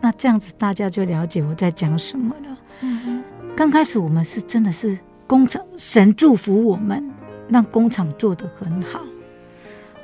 [0.00, 2.58] 那这样子，大家就了解我在讲什么了。
[2.80, 3.22] 嗯哼，
[3.54, 7.12] 刚开始我们是真的是工厂，神祝福我们，
[7.50, 9.02] 让工厂做得很好。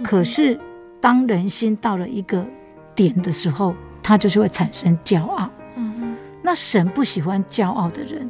[0.04, 0.60] 可是
[1.00, 2.46] 当人心到了一个
[2.94, 5.50] 点的时候，他就是会产生骄傲。
[5.76, 8.28] 嗯那神不喜欢骄傲的人。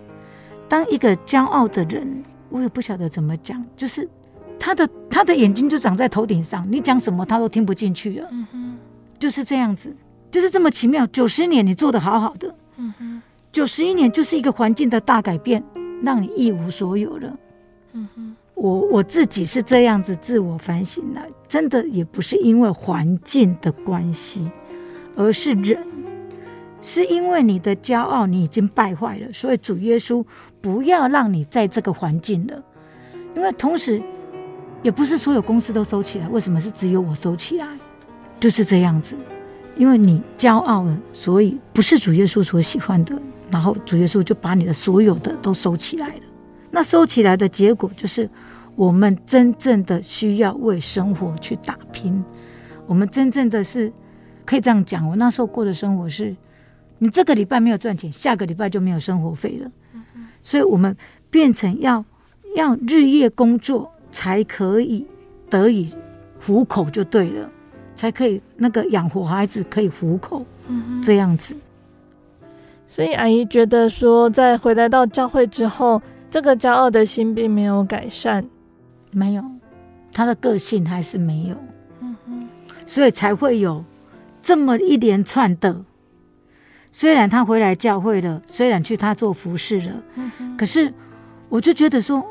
[0.68, 4.08] 当一个骄傲的人，我也不晓得怎么讲，就是
[4.64, 8.30] 他的他的眼睛就长在头顶上，你讲什么他都听不进去了。
[9.18, 9.92] 就是这样子，
[10.30, 11.04] 就是这么奇妙。
[11.08, 15.60] 九十年你做得好好的，嗯哼九十一年就是一个环境的大改变，
[16.00, 17.36] 让你一无所有了。
[17.92, 24.48] 嗯哼我我自己是这样子自我反省的，真的也不是因为环境的关系，
[25.16, 25.84] 而是人，
[26.80, 30.24] 是因为你的骄傲，你已经败坏了，所以主耶稣
[30.60, 32.62] 不要让你在这个环境了。
[33.34, 34.00] 因为同时，
[34.82, 37.66] 也不是所有公司都收起来，为什么是只有我收起来？
[38.40, 39.16] 就是这样子，
[39.76, 43.16] 因为你骄傲了，所以不是主耶稣所喜欢的，
[43.50, 46.22] 然后主耶稣就把你的所有的都收起来了。
[46.70, 48.28] 那收起来的结果就是，
[48.74, 52.24] 我们真正的需要为生活去打拼。
[52.86, 53.92] 我们真正的是
[54.44, 56.34] 可以这样讲，我那时候过的生活是，
[56.98, 59.70] 你这个礼拜没有赚钱，下个礼拜就没有生活费了。
[60.42, 60.96] 所以我们
[61.30, 62.04] 变成要
[62.56, 65.04] 要日夜工作才可以
[65.50, 65.92] 得以
[66.38, 67.50] 糊口就对了，
[67.96, 70.46] 才可以那个养活孩子可以糊口，
[71.02, 71.56] 这样子。
[72.86, 76.00] 所以阿姨觉得说，在回来到教会之后。
[76.32, 78.42] 这个骄傲的心并没有改善，
[79.12, 79.44] 没有，
[80.14, 81.56] 他的个性还是没有，
[82.00, 82.48] 嗯哼
[82.86, 83.84] 所以才会有
[84.40, 85.84] 这么一连串的。
[86.90, 90.02] 虽然他回来教会了，虽然去他做服侍了，
[90.56, 90.90] 可是
[91.50, 92.24] 我就觉得说，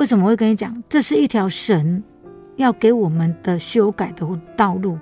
[0.00, 2.02] 为什么会跟你讲，这是一条神
[2.56, 4.26] 要给我们的修改的
[4.56, 4.98] 道路，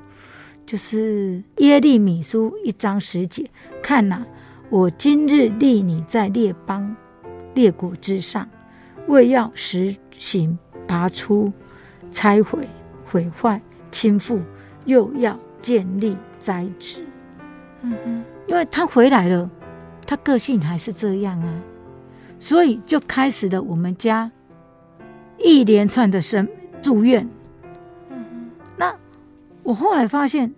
[0.67, 3.49] 就是耶利米书一章十节，
[3.81, 4.27] 看呐、啊，
[4.71, 6.97] 我今日立你在列邦。
[7.55, 8.49] 列国之上，
[9.07, 11.53] 为要实行拔出、
[12.11, 12.69] 拆毁、
[13.05, 13.61] 毁坏、
[13.93, 14.41] 倾覆，
[14.85, 17.05] 又要建立、栽植。
[17.83, 19.49] 嗯哼，因为他回来了，
[20.05, 21.63] 他个性还是这样啊，
[22.41, 24.31] 所以就开始了我们家
[25.43, 26.49] 一连串的生
[26.83, 27.29] 住院。
[28.77, 28.95] 那
[29.63, 30.53] 我后来发现，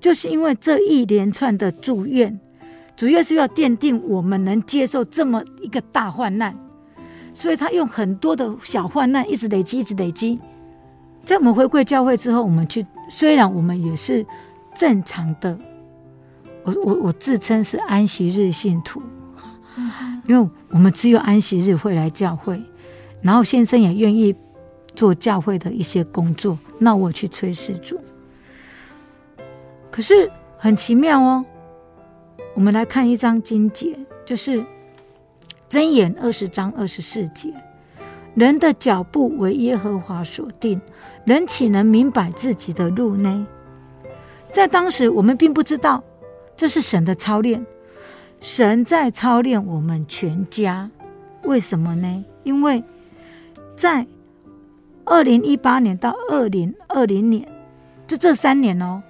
[0.00, 2.38] 就是因为这一连串的住院。
[2.96, 6.52] 主要是要奠定我们能接受这么一个大患难，
[7.32, 10.36] 所以他用很多的小患难一直累积，一直累积。
[11.24, 14.26] 在我们回归教会之后，我们去，虽然我们也是
[14.74, 15.56] 正常的，
[16.64, 19.00] 我我我自称是安息日信徒，
[20.26, 22.60] 因为我们只有安息日会来教会，
[23.20, 24.34] 然后先生也愿意
[24.94, 27.98] 做教会的一些工作，那我去炊事主。
[29.90, 31.44] 可是很奇妙哦。
[32.54, 34.64] 我们来看一张经节，就是
[35.70, 37.52] 箴言二十章二十四节：
[38.34, 40.80] 人的脚步为耶和华所定，
[41.24, 43.46] 人岂能明白自己的路呢？
[44.52, 46.02] 在当时，我们并不知道
[46.56, 47.64] 这是神的操练，
[48.40, 50.90] 神在操练我们全家。
[51.44, 52.24] 为什么呢？
[52.42, 52.82] 因为
[53.78, 54.04] 在
[55.04, 57.48] 二零一八年到二零二零年，
[58.08, 59.00] 就这三年哦，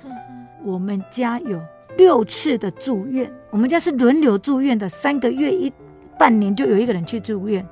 [0.63, 1.59] 我们家有。
[1.97, 5.73] 六次的住院，我们家是轮流住院的，三个月一
[6.17, 7.67] 半年就有一个人去住院，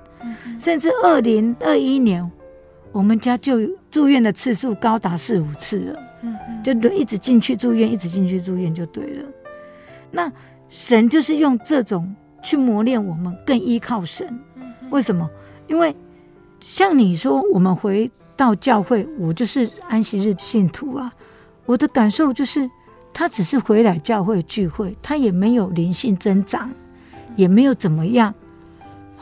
[0.59, 2.29] 甚至二零二一年，
[2.91, 9.25] 我们家就住院的次数高达四五次了，嗯、就一直进去住院，一直进去住院就对了。
[10.11, 10.33] 那
[10.67, 14.37] 神就是用这种去磨练我们，更依靠神。
[14.91, 15.31] 为什么？
[15.69, 15.95] 因为
[16.67, 21.15] 像你说，我们回到教会，我就是安息日信徒啊，
[21.65, 22.69] 我的感受就是。
[23.19, 26.71] 他只是回来教会聚会，他也没有灵性增长，
[27.35, 28.35] 也没有怎么样，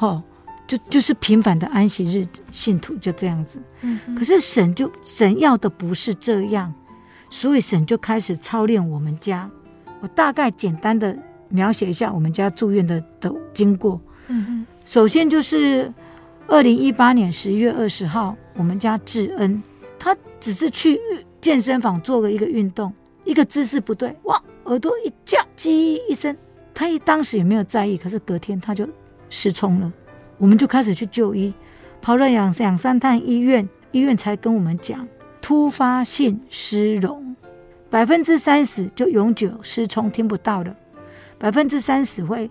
[0.01, 0.20] 哦，
[0.66, 3.62] 就就是平凡的安息日信徒就这样子。
[3.82, 6.74] 嗯，可是神就神要的不是这样，
[7.30, 9.49] 所以神就开始操练我们家。
[10.01, 11.16] 我大概简单的
[11.49, 14.01] 描写一下我们家住院的的经过。
[14.26, 15.95] 嗯哼，首先就是
[16.47, 19.62] 二零一八年十一月二十号，我们家智恩，
[19.99, 21.01] 他只是去
[21.40, 22.92] 健身房做了一个运动。
[23.24, 26.36] 一个姿势不对，哇，耳朵一叫，叽一声，
[26.74, 28.86] 他一当时也没有在意，可是隔天他就
[29.30, 29.90] 失聪了，
[30.36, 31.55] 我们就开始去就医，
[32.03, 35.09] 跑了两两三趟医院，医院才跟我们讲，
[35.40, 37.34] 突发性失聪，
[37.88, 40.76] 百分之三十就永久失聪，听不到了，
[41.38, 42.51] 百分之三十会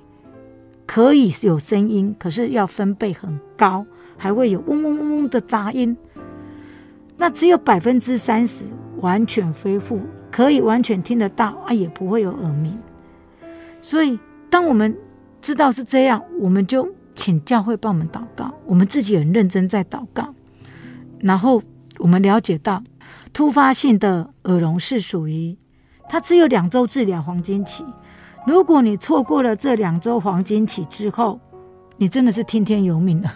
[0.86, 3.86] 可以有声音，可是要分贝很高，
[4.18, 5.96] 还会有嗡嗡嗡嗡的杂音，
[7.18, 8.66] 那只有百分之三十
[8.98, 10.02] 完全恢复。
[10.32, 12.76] 可以完全听得到啊，也不会有耳鸣。
[13.82, 14.18] 所以，
[14.50, 14.98] 当我们
[15.44, 20.34] 知道是这样，我们就请教会帮我们祷告，我们自己很认真在祷告。
[21.20, 21.62] 然后
[22.00, 22.84] 我们了解到，
[23.32, 25.56] 突发性的耳聋是属于
[26.10, 27.86] 它只有两周治疗黄金期。
[28.46, 31.40] 如果你错过了这两周黄金期之后，
[31.98, 33.32] 你真的是听天由命了。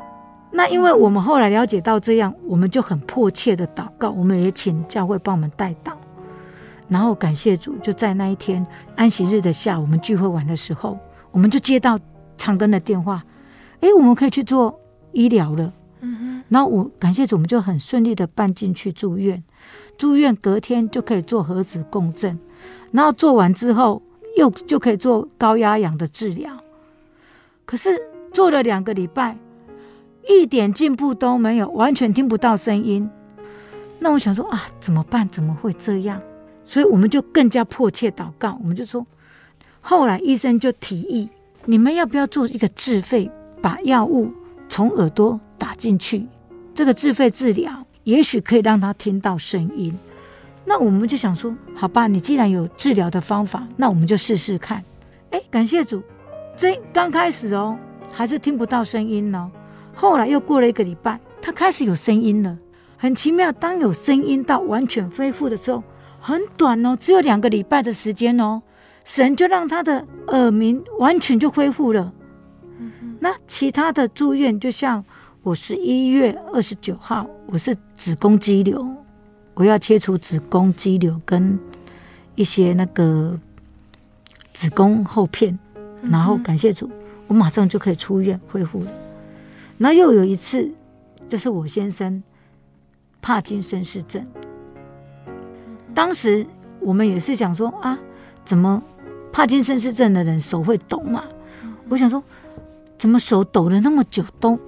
[0.52, 5.92] 那因为我们后来了解到这样，我们就很迫切的祷告，我们也请教会帮我们代祷。
[6.88, 10.98] 然后感谢主，就在那一天安息日的下午，我们聚会完的时候，
[11.30, 11.98] 我们就接到
[12.36, 13.24] 长庚的电话，
[13.80, 14.78] 哎，我们可以去做
[15.12, 15.72] 医疗了。
[16.00, 16.42] 嗯哼。
[16.48, 19.42] 然后我感谢主，我们就很顺利的办进去住院，
[19.96, 22.36] 住院隔天就可以做核磁共振，
[22.90, 24.02] 然后做完之后
[24.36, 26.62] 又就可以做高压氧的治疗。
[27.64, 28.00] 可是
[28.32, 29.36] 做了两个礼拜，
[30.28, 33.08] 一点进步都没有，完全听不到声音。
[33.98, 35.28] 那我想说啊，怎么办？
[35.28, 36.20] 怎么会这样？
[36.64, 39.04] 所以我们就更加迫切祷告，我们就说，
[39.80, 41.28] 后来医生就提议，
[41.64, 44.32] 你们要不要做一个自费，把药物
[44.68, 46.26] 从耳朵打进去，
[46.74, 49.98] 这个自费治疗，也许可以让他听到声音。
[50.70, 54.80] 那我们就想说，好吧，你既然有治疗的方法，那我们就试试看。
[55.32, 56.00] 哎，感谢主，
[56.56, 57.76] 这刚开始哦，
[58.12, 59.50] 还是听不到声音哦。
[59.92, 62.56] 后来又过了一个礼拜，他开始有声音了，
[62.96, 63.50] 很奇妙。
[63.50, 65.82] 当有声音到完全恢复的时候。
[66.20, 68.62] 很短哦，只有两个礼拜的时间哦，
[69.04, 72.12] 神就让他的耳鸣完全就恢复了。
[72.78, 75.04] 嗯、那其他的住院，就像
[75.42, 78.86] 我是一月二十九号，我是子宫肌瘤，
[79.60, 81.58] 我要切除子宫肌瘤跟
[82.34, 83.38] 一些那个
[84.54, 85.58] 子宫后片，
[86.02, 86.90] 然后感谢主，
[87.26, 88.86] 我马上就可以出院恢复了。
[89.76, 90.66] 然后又有一次，
[91.28, 92.22] 就是我先生
[93.20, 94.26] 帕金森氏症。
[95.94, 96.46] 当时
[96.80, 97.98] 我们也是想说啊，
[98.46, 98.82] 怎么
[99.30, 101.24] 帕金森氏症的人手会抖嘛？
[101.90, 102.22] 我想说，
[102.96, 104.58] 怎么手抖了那么久都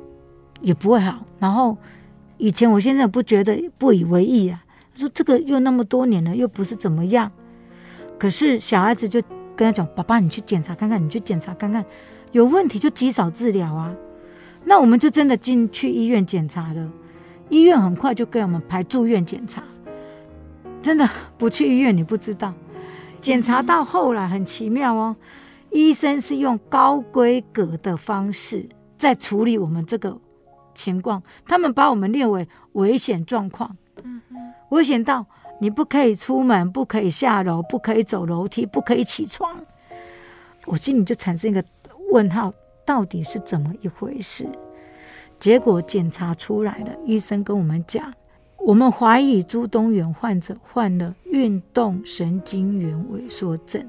[0.60, 1.24] 也不会好。
[1.38, 1.78] 然后
[2.36, 4.61] 以前我现在不觉得不以为意啊，
[4.94, 7.30] 他说这个又那么多年了，又不是怎么样。
[8.18, 9.20] 可是小孩子就
[9.56, 11.84] 跟他讲：“爸爸，你去检查看看，你去检查看看，
[12.32, 13.94] 有问题就及早治疗啊。”
[14.64, 16.92] 那我们就真的进去医院检查了，
[17.48, 19.62] 医院很快就给我们排住院检查。
[20.80, 22.54] 真的不去医院，你不知道。
[23.20, 25.16] 检查到后来很奇妙哦，
[25.70, 28.68] 医生是用高规格的方式
[28.98, 30.16] 在处理我们这个
[30.74, 31.22] 情况。
[31.46, 33.76] 他们把我们列为危险状况，
[34.70, 35.26] 危险到
[35.60, 39.60] 你不可以出门，不可以下楼，不可以走楼梯，不可以起床。
[40.66, 41.64] 我心里就产生一个
[42.10, 42.52] 问号，
[42.84, 44.46] 到底是怎么一回事？
[45.38, 48.12] 结果检查出来了，医生跟我们讲。
[48.64, 53.84] 我们怀疑朱东元患者患了运动神经元萎缩症，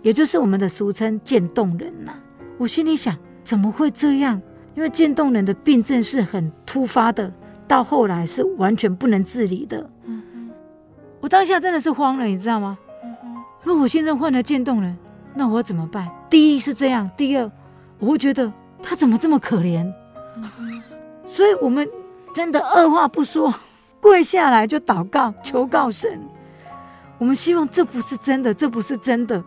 [0.00, 2.14] 也就是我们的俗称渐冻人呐、
[2.56, 4.40] 我心里想，怎么会这样？
[4.74, 7.30] 因为渐冻人的病症是很突发的，
[7.68, 9.88] 到后来是完全不能自理的。
[11.20, 12.78] 我当下真的是慌了，你知道吗？
[13.62, 14.96] 如果我现在患了渐冻人，
[15.34, 16.08] 那我怎么办？
[16.30, 17.50] 第一是这样，第二
[17.98, 18.52] 我会觉得
[18.82, 19.86] 他怎么这么可怜？
[20.36, 20.82] 嗯，
[21.26, 21.88] 所以我们
[22.34, 23.52] 真的二话不说。
[24.00, 26.20] 跪下来就祷告，求告神。
[27.18, 29.42] 我们希望这不是真的，这不是真的。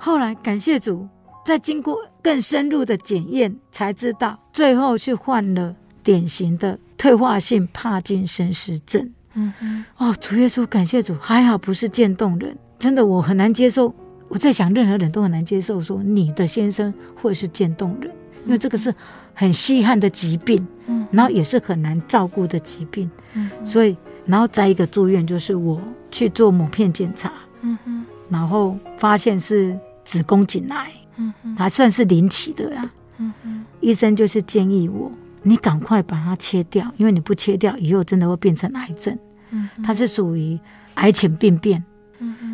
[0.00, 1.06] 后来感谢主，
[1.44, 5.76] 在经过更深入的检验，才知道最后去换了
[6.08, 9.12] 典型的退化性帕金森氏症。
[9.34, 9.84] 嗯哼。
[9.98, 12.56] 哦，主耶稣，感谢主，还好不是渐冻人。
[12.78, 13.94] 真的，我很难接受。
[14.28, 18.10] 我在想，任何人都很难接受，说你的先生会是渐冻人，
[18.46, 18.94] 因为这个是
[19.34, 20.56] 很稀罕的疾病。
[20.86, 23.94] 嗯然后也是很难照顾的疾病，嗯、所以，
[24.24, 25.78] 然后再一个住院就是我
[26.10, 27.30] 去做抹片检查，
[27.60, 32.90] 嗯、哼然后发现是子宫颈癌，嗯、哼还算是临期的呀。
[33.18, 35.12] 嗯、哼医生就是建议我，
[35.42, 39.18] 你赶快把它切掉，因为你不切掉，以后真的会变成癌症。
[39.50, 40.58] 嗯、它是属于
[40.94, 41.82] 癌前病变，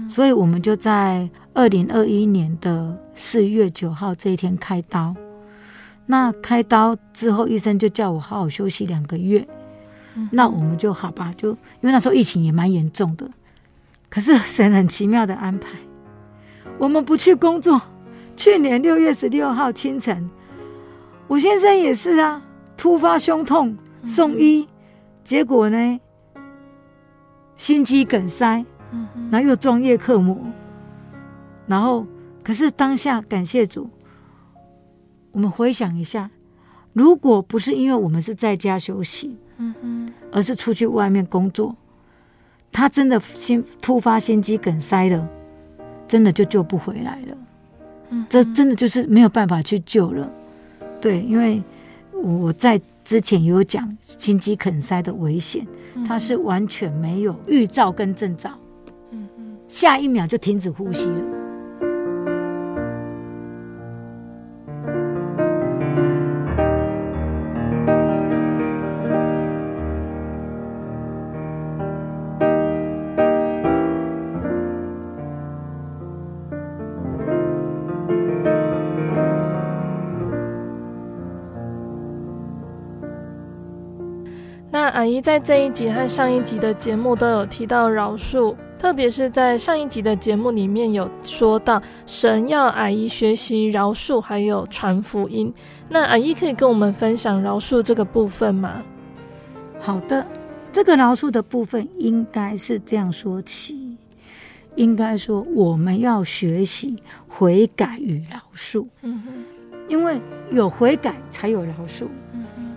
[0.09, 5.15] 所以我们就在二零二一年的四月九号这一天开刀。
[6.07, 9.47] 那开刀之后，医生就叫我好好休息两个月。
[10.17, 13.29] 嗯、那我们就好吧，就因为那时候疫情也蛮严重的。
[14.09, 15.71] 可是神很奇妙的安排，
[16.79, 17.81] 我们不去工作。
[18.37, 20.31] 去年六月十六号清晨，
[21.27, 22.41] 我先生也是啊，
[22.85, 23.75] 突发胸痛
[24.05, 24.69] 送医，
[25.25, 25.99] 结果呢，
[27.57, 28.63] 心肌梗塞，
[29.31, 30.37] 然后又装叶克膜，
[31.67, 32.07] 然后
[32.43, 33.89] 可是当下感谢主。
[35.33, 36.31] 我们回想一下，
[36.93, 41.75] 如果不是因为我们是在家休息，嗯，而是出去外面工作，
[42.71, 45.27] 他真的心突发心肌梗塞了，
[46.07, 50.31] 真的就救不回来了，这真的就是没有办法去救了，
[51.01, 51.63] 对，因为
[52.25, 55.67] 我在之前有讲心肌梗塞的危险，
[56.07, 58.51] 它是完全没有预兆跟征兆，
[59.11, 61.44] 嗯嗯，下一秒就停止呼吸了。
[84.95, 95.53] 阿姨在这一集和上一集的节目都有提到饶恕，特别是在上一集的节目里面有说到神要阿姨学习饶恕，还有传福音。
[95.89, 98.85] 那阿姨可以跟我们分享饶恕这个部分吗？
[99.81, 100.25] 好的，
[100.73, 103.97] 这个饶恕的部分应该是这样说起，
[104.77, 108.87] 应该说我们要学习悔改与饶恕。
[109.03, 109.33] 嗯哼，
[109.89, 110.21] 因为
[110.53, 112.05] 有悔改才有饶恕。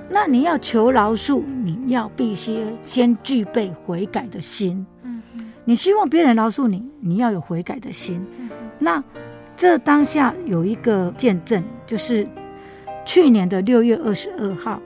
[0.10, 4.86] 那你要求饶恕，你要必须先具备悔改的心。
[5.04, 5.22] 嗯，
[5.66, 8.26] 你希望别人饶恕你，你要有悔改的心。
[8.80, 9.04] 那
[9.56, 12.28] 这当下有一个见证，就是
[13.06, 14.82] 去年的六月二十二号，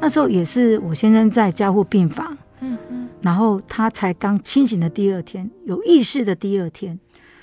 [0.00, 2.36] 那时候也是我先生在加护病房。
[2.60, 6.98] 嗯嗯，然后他才刚清醒的第二天，有意识的第二天，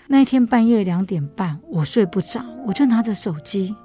[0.08, 3.76] 那一天半夜两点半，我睡不着，我就拿着手机。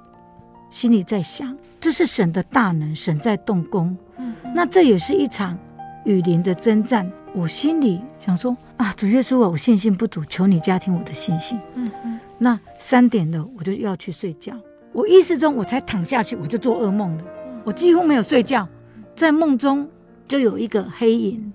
[0.75, 3.97] 心里在想，这是神的大能，神在动工。
[4.17, 5.57] 嗯，那这也是一场
[6.05, 7.09] 雨林的征战。
[7.33, 11.57] 我心里想说啊，主耶稣啊，我信心不足，求你加添我的信心。
[11.77, 12.19] 嗯嗯。
[12.39, 14.53] 那三点了，我就要去睡觉。
[14.93, 17.25] 我意识中，我才躺下去，我就做噩梦了。
[17.63, 18.67] 我几乎没有睡觉，
[19.15, 19.89] 在梦中
[20.27, 21.53] 就有一个黑影，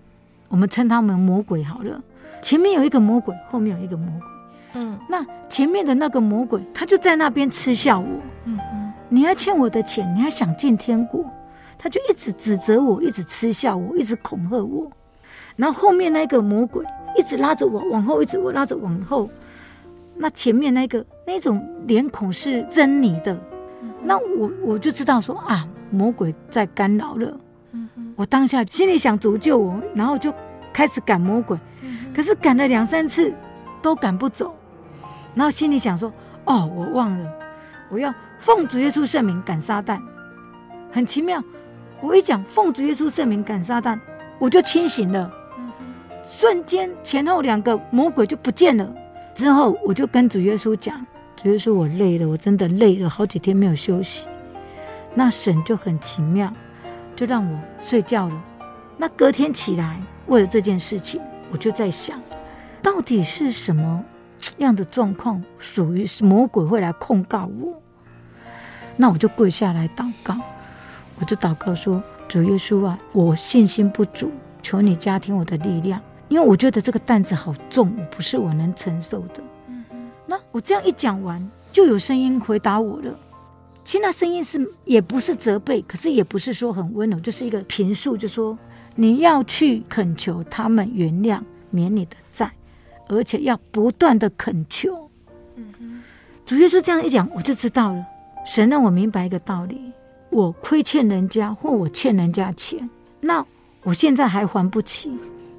[0.48, 2.02] 我们称他们魔鬼好了。
[2.42, 4.28] 前面有一个魔鬼，后面有一个魔鬼。
[4.76, 8.08] 嗯，那前面的那个魔鬼，他就在那边嗤笑我。
[8.46, 8.58] 嗯。
[9.10, 11.26] 你还欠我的钱，你还想进天国？
[11.78, 14.90] 他就一直指责我，一直嗤笑我，一直恐吓我。
[15.56, 16.86] 然后后面那个魔鬼
[17.18, 19.30] 一直拉着我往后，一直我拉着往后。
[20.16, 23.42] 那前面那个那种脸孔是狰狞的，
[24.04, 27.38] 那我我就知道说啊，魔鬼在干扰了。
[28.16, 30.34] 我当下心里想主救我，然后就
[30.74, 31.58] 开始赶魔鬼，
[32.14, 33.34] 可是赶了两三次
[33.82, 34.54] 都赶不走。
[35.34, 36.12] 然后心里想说
[36.44, 37.32] 哦，我忘了，
[37.90, 38.14] 我要。
[38.42, 40.02] 奉主耶稣圣名赶撒旦，
[40.90, 41.44] 很奇妙。
[42.00, 44.00] 我一讲奉主耶稣圣名赶撒旦，
[44.40, 45.30] 我就清醒了。
[46.24, 48.90] 瞬间前后两个魔鬼就不见了。
[49.36, 54.26] 之后我就跟主耶稣讲：“主耶稣，我累了，我真的累了，好几天没有休息。”
[55.14, 56.50] 那神就很奇妙，
[57.18, 58.42] 就让我睡觉了。
[58.96, 61.20] 那隔天起来，为了这件事情，
[61.52, 62.18] 我就在想，
[62.82, 64.02] 到底是什么
[64.58, 67.82] 样的状况，属于是魔鬼会来控告我？
[68.98, 70.38] 那我就跪下来祷告，
[71.20, 74.32] 我就祷告说：“主耶稣啊，我信心不足，
[74.62, 79.42] 求你加添我的力量，因为我觉得这个担子好重，我不是我能承受的。”
[80.28, 83.18] 那我这样一讲完，就有声音回答我了。
[83.84, 88.56] 其实那声音是也不是责备，可是也不是说很温柔，就是一个评述，就说
[88.96, 91.40] 你要去恳求他们原谅，
[91.72, 92.52] 免你的债，
[93.10, 95.10] 而且要不断的恳求。
[95.56, 96.02] 嗯
[96.46, 98.04] 主耶稣这样一讲，我就知道了。
[98.44, 99.92] 神让我明白一个道理：
[100.32, 102.90] 我亏欠人家，或我欠人家钱，
[103.20, 103.46] 那
[103.84, 105.12] 我现在还还不起，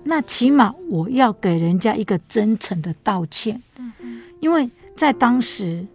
[0.02, 3.62] 那起码我要给人家一个真诚的道歉。
[4.40, 5.86] 因为在当时，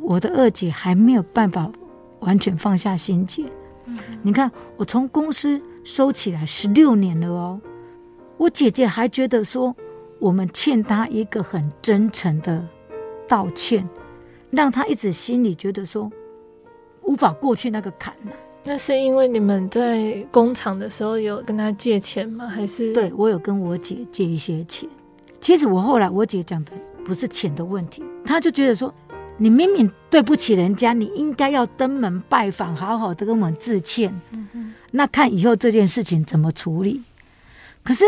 [0.00, 1.68] 我的二姐还没有办法
[2.20, 3.44] 完全放下心结。
[4.22, 7.60] 你看，我从公司收起来十六年了哦，
[8.36, 9.74] 我姐姐还觉得说，
[10.20, 12.64] 我们欠他一个很真诚的
[13.26, 13.88] 道歉。
[14.50, 16.10] 让他一直心里觉得说
[17.02, 18.32] 无法过去那个坎呢？
[18.64, 22.48] 那是因为你们在工厂的时候有跟他借钱吗？
[22.48, 22.92] 还是？
[22.92, 24.88] 对，我有跟我姐借一些钱。
[25.40, 26.72] 其实我后来我姐讲的
[27.04, 28.92] 不是钱的问题，她就觉得说
[29.38, 34.12] 你明明对不起人家，你应该要登门拜访，好好的跟我们致歉。
[34.32, 34.74] 嗯哼。
[34.90, 37.00] 那看以后这件事情怎么处理？
[37.84, 38.04] 可是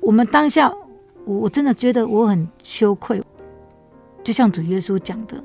[0.00, 0.74] 我们当下，
[1.24, 3.22] 我我真的觉得我很羞愧，
[4.22, 5.42] 就像主耶稣讲的。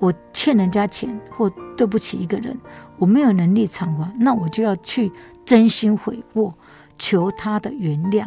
[0.00, 2.56] 我欠人家钱或对不起一个人，
[2.98, 5.10] 我没有能力偿还，那我就要去
[5.44, 6.54] 真心悔过，
[6.96, 8.24] 求他的原谅。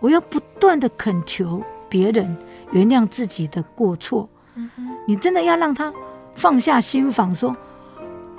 [0.00, 2.36] 我要不断的恳求别人
[2.72, 4.28] 原谅自己的过错。
[4.56, 5.94] 嗯哼，你真的要让他
[6.34, 7.56] 放下心防，说：“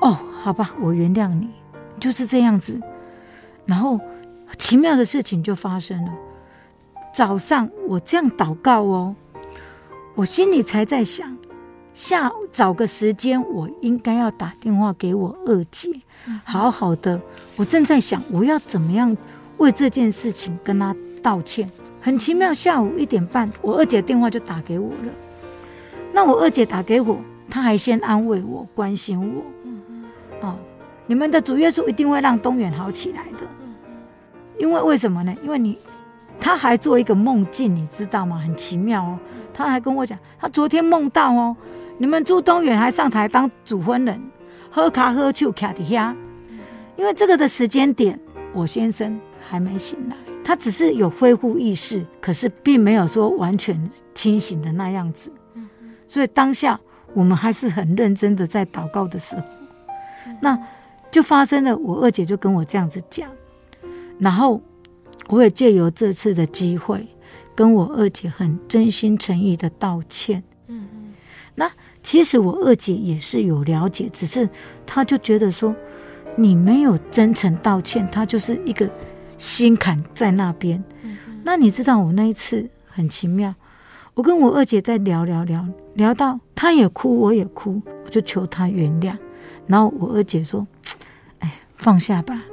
[0.02, 1.50] 哦，好吧，我原谅你。”
[2.02, 2.78] 就是这样子。
[3.66, 3.98] 然后
[4.58, 6.12] 奇妙的事情就发生了。
[7.14, 9.16] 早上我这样祷告哦，
[10.16, 11.38] 我心里才在想。
[11.94, 15.92] 下午找个时间，我应该要打电话给我二姐，
[16.44, 17.22] 好好的。
[17.56, 19.16] 我正在想，我要怎么样
[19.58, 21.70] 为这件事情跟她道歉。
[22.02, 25.14] 很奇妙，下午一点半，我二姐电话就打给我了。
[26.12, 30.48] 那我二姐打给我，她还先安慰我、关心我。
[30.48, 30.56] 哦，
[31.06, 33.48] 你们的主耶稣一定会让东远好起来的。
[34.58, 35.36] 因为为什么呢？
[35.44, 35.78] 因为你，
[36.44, 38.38] 他还做一个梦境，你知道吗？
[38.38, 39.18] 很奇妙哦。
[39.54, 41.56] 他还跟我讲，他昨天梦到哦。
[41.98, 44.22] 你们朱东远还上台当主婚人，
[44.70, 46.14] 喝咖喝酒卡底下，
[46.98, 48.20] 因为这个的时间点，
[48.52, 49.18] 我先生
[49.48, 53.82] 还没醒来，他只是有恢复意识，可是并没有说完全
[54.14, 55.32] 清醒的那样子。
[56.08, 56.78] 所以当下
[57.14, 59.44] 我们还是很认真的在祷告的时候，
[60.42, 60.60] 那
[61.10, 61.78] 就发生了。
[61.78, 63.30] 我二姐就跟我这样子讲，
[64.20, 64.62] 然后
[65.30, 67.08] 我也借由这次的机会，
[67.56, 70.44] 跟我二姐很真心诚意的道歉。
[70.68, 71.14] 嗯嗯
[71.56, 71.72] 那
[72.02, 74.50] 其实我二姐也是有了解，只是
[74.86, 75.76] 她就觉得说
[76.36, 78.90] 你没有真诚道歉，她就是一个
[79.38, 80.84] 心坎在那边。
[81.04, 83.54] 嗯、哼那你知道我那一次很奇妙，
[84.16, 89.16] 我跟我二姐在聊聊聊聊到她也哭，我也哭，我就求她原谅。
[89.68, 90.68] 然后我二姐说
[91.40, 92.44] ：“哎，放下吧。”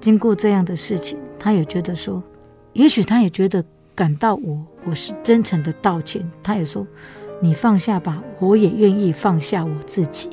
[0.00, 2.22] 经过这样的事情，她也觉得说，
[2.74, 3.64] 也许他也觉得
[3.94, 6.86] 感到我我是真诚的道歉，他也说。
[7.42, 10.28] 你放下吧，我也愿意放下我自己。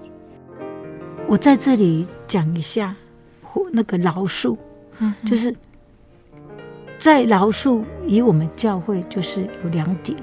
[1.25, 2.93] 我在这里讲一下，
[3.71, 4.57] 那个饶恕，
[4.99, 5.55] 嗯，就是
[6.99, 10.19] 在饶恕，以我们教会就是有两点，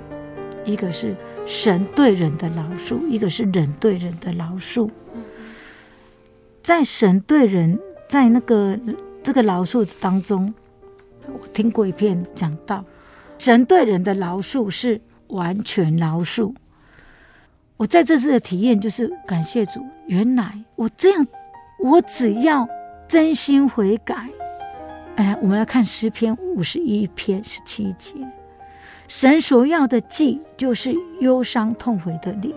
[0.67, 1.17] 一个是
[1.47, 4.91] 神对人的饶恕，一个是人对人的饶恕。
[6.63, 8.79] 在神对人，在那个
[9.23, 10.53] 这个饶恕当中，
[11.33, 12.85] 我听过一篇讲到，
[13.39, 16.55] 神对人的饶恕是完全饶恕。
[17.77, 21.27] 我在这次的体验就是感谢主，原来我这样，
[21.81, 22.69] 我只要
[23.09, 24.29] 真心悔改。
[25.17, 28.15] 哎，我们来看诗篇五十一篇十七节，
[29.09, 32.55] 神所要的祭就是忧伤痛悔的灵。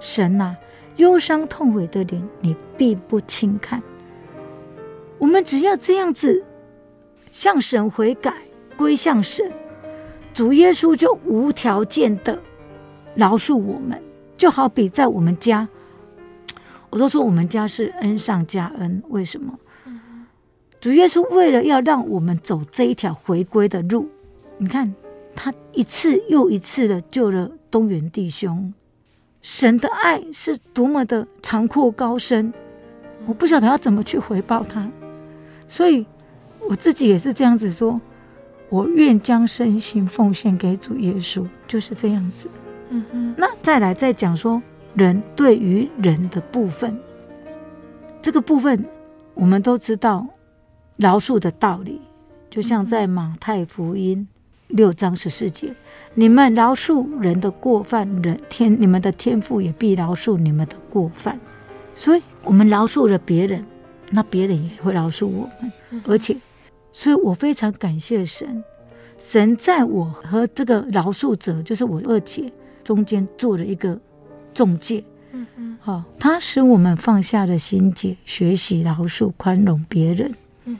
[0.00, 0.56] 神啊，
[0.96, 3.82] 忧伤痛悔的灵，你必不轻看。
[5.18, 6.44] 我们只要这样子
[7.36, 8.32] 向神悔改，
[8.78, 9.52] 归向神，
[10.32, 12.38] 主耶稣就无条件的
[13.14, 14.02] 饶恕我们。
[14.38, 15.68] 就好比在我们家，
[16.88, 19.02] 我都说我们家是恩上加恩。
[19.08, 19.52] 为什么？
[20.80, 24.08] 主耶稣为了要让我们走这一条回归的路，
[24.56, 24.94] 你看
[25.34, 28.72] 他一次又一次的救了东元弟兄。
[29.42, 32.50] 神的爱是多么的长阔高深，
[33.26, 34.90] 我不晓得要怎么去回报他。
[35.68, 36.06] 所以
[36.68, 38.00] 我自己也是这样子说，
[38.68, 42.48] 我愿将身心奉献给主耶稣，就是这样子。
[42.88, 44.62] 嗯哼，那再来再讲说
[44.94, 46.98] 人对于人的部分，
[48.20, 48.84] 这个部分
[49.34, 50.26] 我们都知道
[50.96, 52.00] 饶恕的道理，
[52.50, 54.26] 就像在马太福音
[54.68, 55.74] 六章十四节，
[56.14, 61.38] 你们饶恕人的过犯，人天你们的天赋也必饶恕你们的过犯。
[61.94, 63.64] 所以，我们饶恕了别人，
[64.10, 65.72] 那别人也会饶恕我们。
[66.06, 66.36] 而且，
[66.96, 68.64] 所以我非常感谢神，
[69.18, 72.50] 神在我和这个饶恕者，就是我二姐。
[72.82, 73.98] 中间做了一个
[74.54, 80.34] 中介，嗯嗯，好，他使我们放下了心结，学习饶恕、宽容别人，
[80.64, 80.78] 嗯，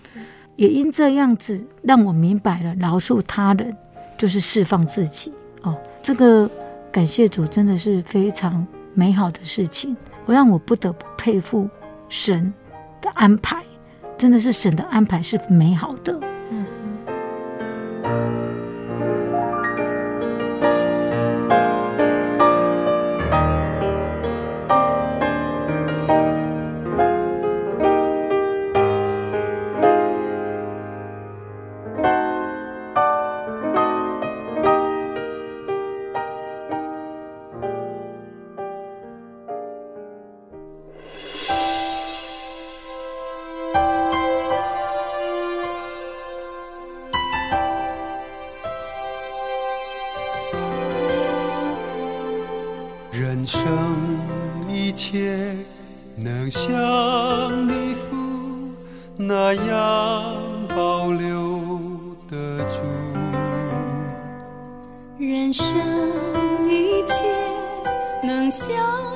[0.54, 3.76] 也因这样子让我明白了，饶恕他人
[4.16, 5.32] 就是释放自己。
[5.62, 6.48] 哦，这个
[6.90, 8.64] 感谢主，真的是非常
[8.94, 9.94] 美好的事情，
[10.24, 11.68] 我让我不得不佩服
[12.08, 12.54] 神
[13.02, 13.64] 的安排，
[14.18, 16.35] 真的是神的安排是美好的。
[53.46, 53.62] 生
[54.68, 55.54] 一切
[56.16, 56.68] 能像
[57.68, 58.16] 你父
[59.16, 61.60] 那样保留
[62.28, 62.82] 得住
[65.18, 65.64] 人生
[66.68, 67.24] 一切
[68.24, 69.15] 能像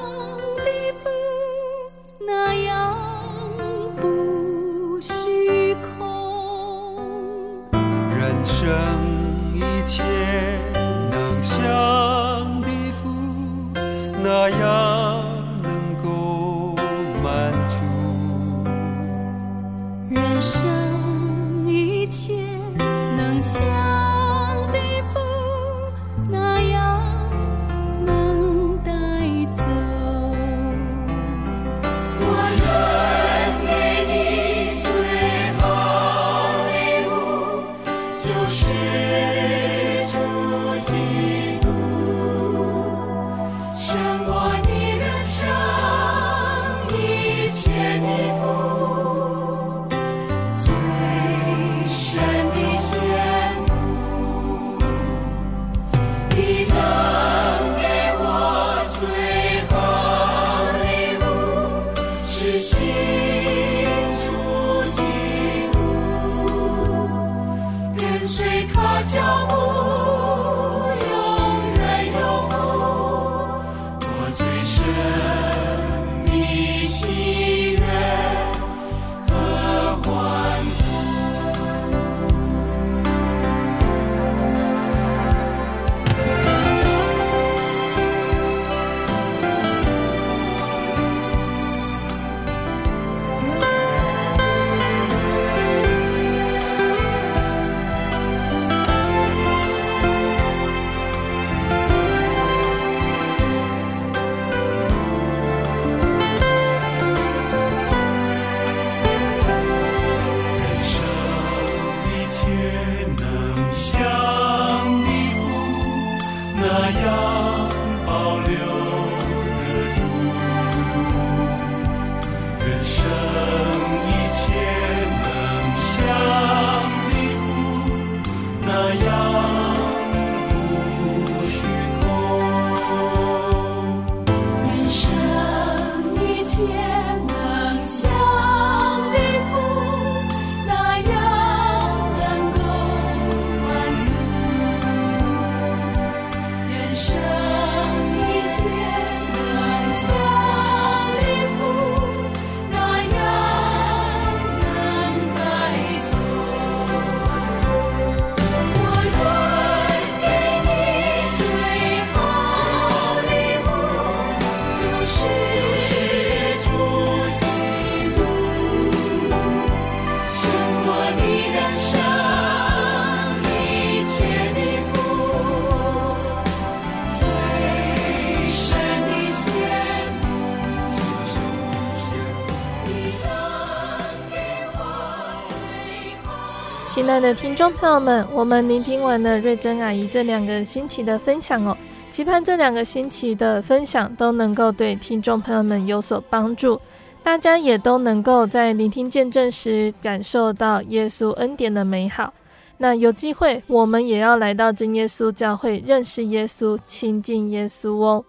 [187.20, 191.76] 的听众朋友们，我们聆听完了瑞珍阿姨这两个星期的分享哦，
[192.10, 196.80] 期盼这两个星期的分享都能够对听众朋友们有所帮助，
[197.22, 202.32] 大家也都能够在聆听见证时感受到耶稣恩典的美好。
[202.78, 208.24] 那有机会，我们也要来到真耶稣教会，认识耶稣，亲近耶稣哦。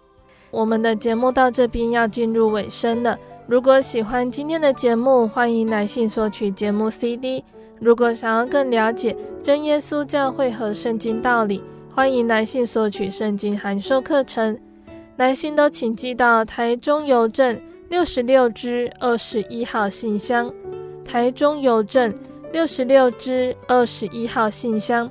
[0.50, 3.18] 我们的节目到这边要进入尾声了。
[3.48, 7.44] 如果喜欢今天的节目，欢迎来信索取节目 CD。
[7.82, 14.56] 如果想要更了解真耶稣教会和圣经道理，欢迎来信索取圣经函授课程。
[15.18, 17.60] 来信都请寄到台中邮政
[17.90, 20.54] 六十六支二十一号信箱，
[21.04, 22.14] 台中邮政
[22.52, 25.10] 六十六支二十一号信箱，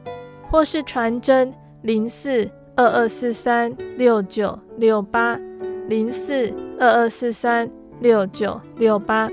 [0.48, 1.52] 或是传真
[1.82, 5.36] 零四二二四三六九六八
[5.88, 7.68] 零四二二四三
[8.00, 9.28] 六九六八。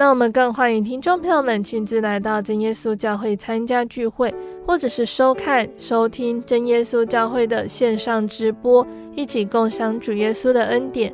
[0.00, 4.34] 那我们更欢迎听众朋友们亲自来到真耶稣教会参加聚会，
[4.66, 11.12] 或者是收看、收听真耶稣教会的线上直播，一起共享主耶稣的恩典。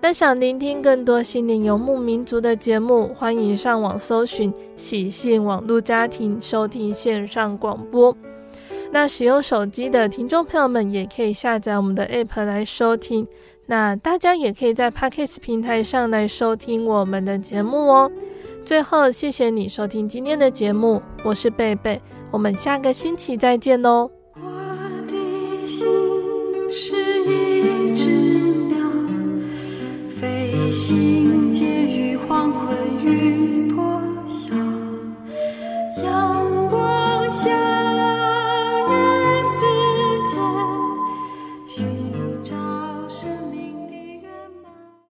[0.00, 8.12] 那想聆听更多心灵游牧民族的节目，欢迎上网搜寻喜信网络家庭收听线上广播。
[8.90, 13.24] 那使用手机的听众朋友们也可以下载我们的 App 来收听。
[13.66, 18.10] 那大家也可以在 Pakis 平台上来收听我们的节目哦。
[18.64, 22.00] 最后谢谢你收听今天的节目，我是贝贝，
[22.30, 24.10] 我们下个星期再见哦。
[24.34, 24.40] 我
[25.08, 25.86] 的心
[26.70, 26.94] 是
[27.24, 28.10] 一只
[28.68, 28.78] 鸟，
[30.08, 34.54] 飞行介于黄昏与破晓，
[36.02, 37.95] 阳光下。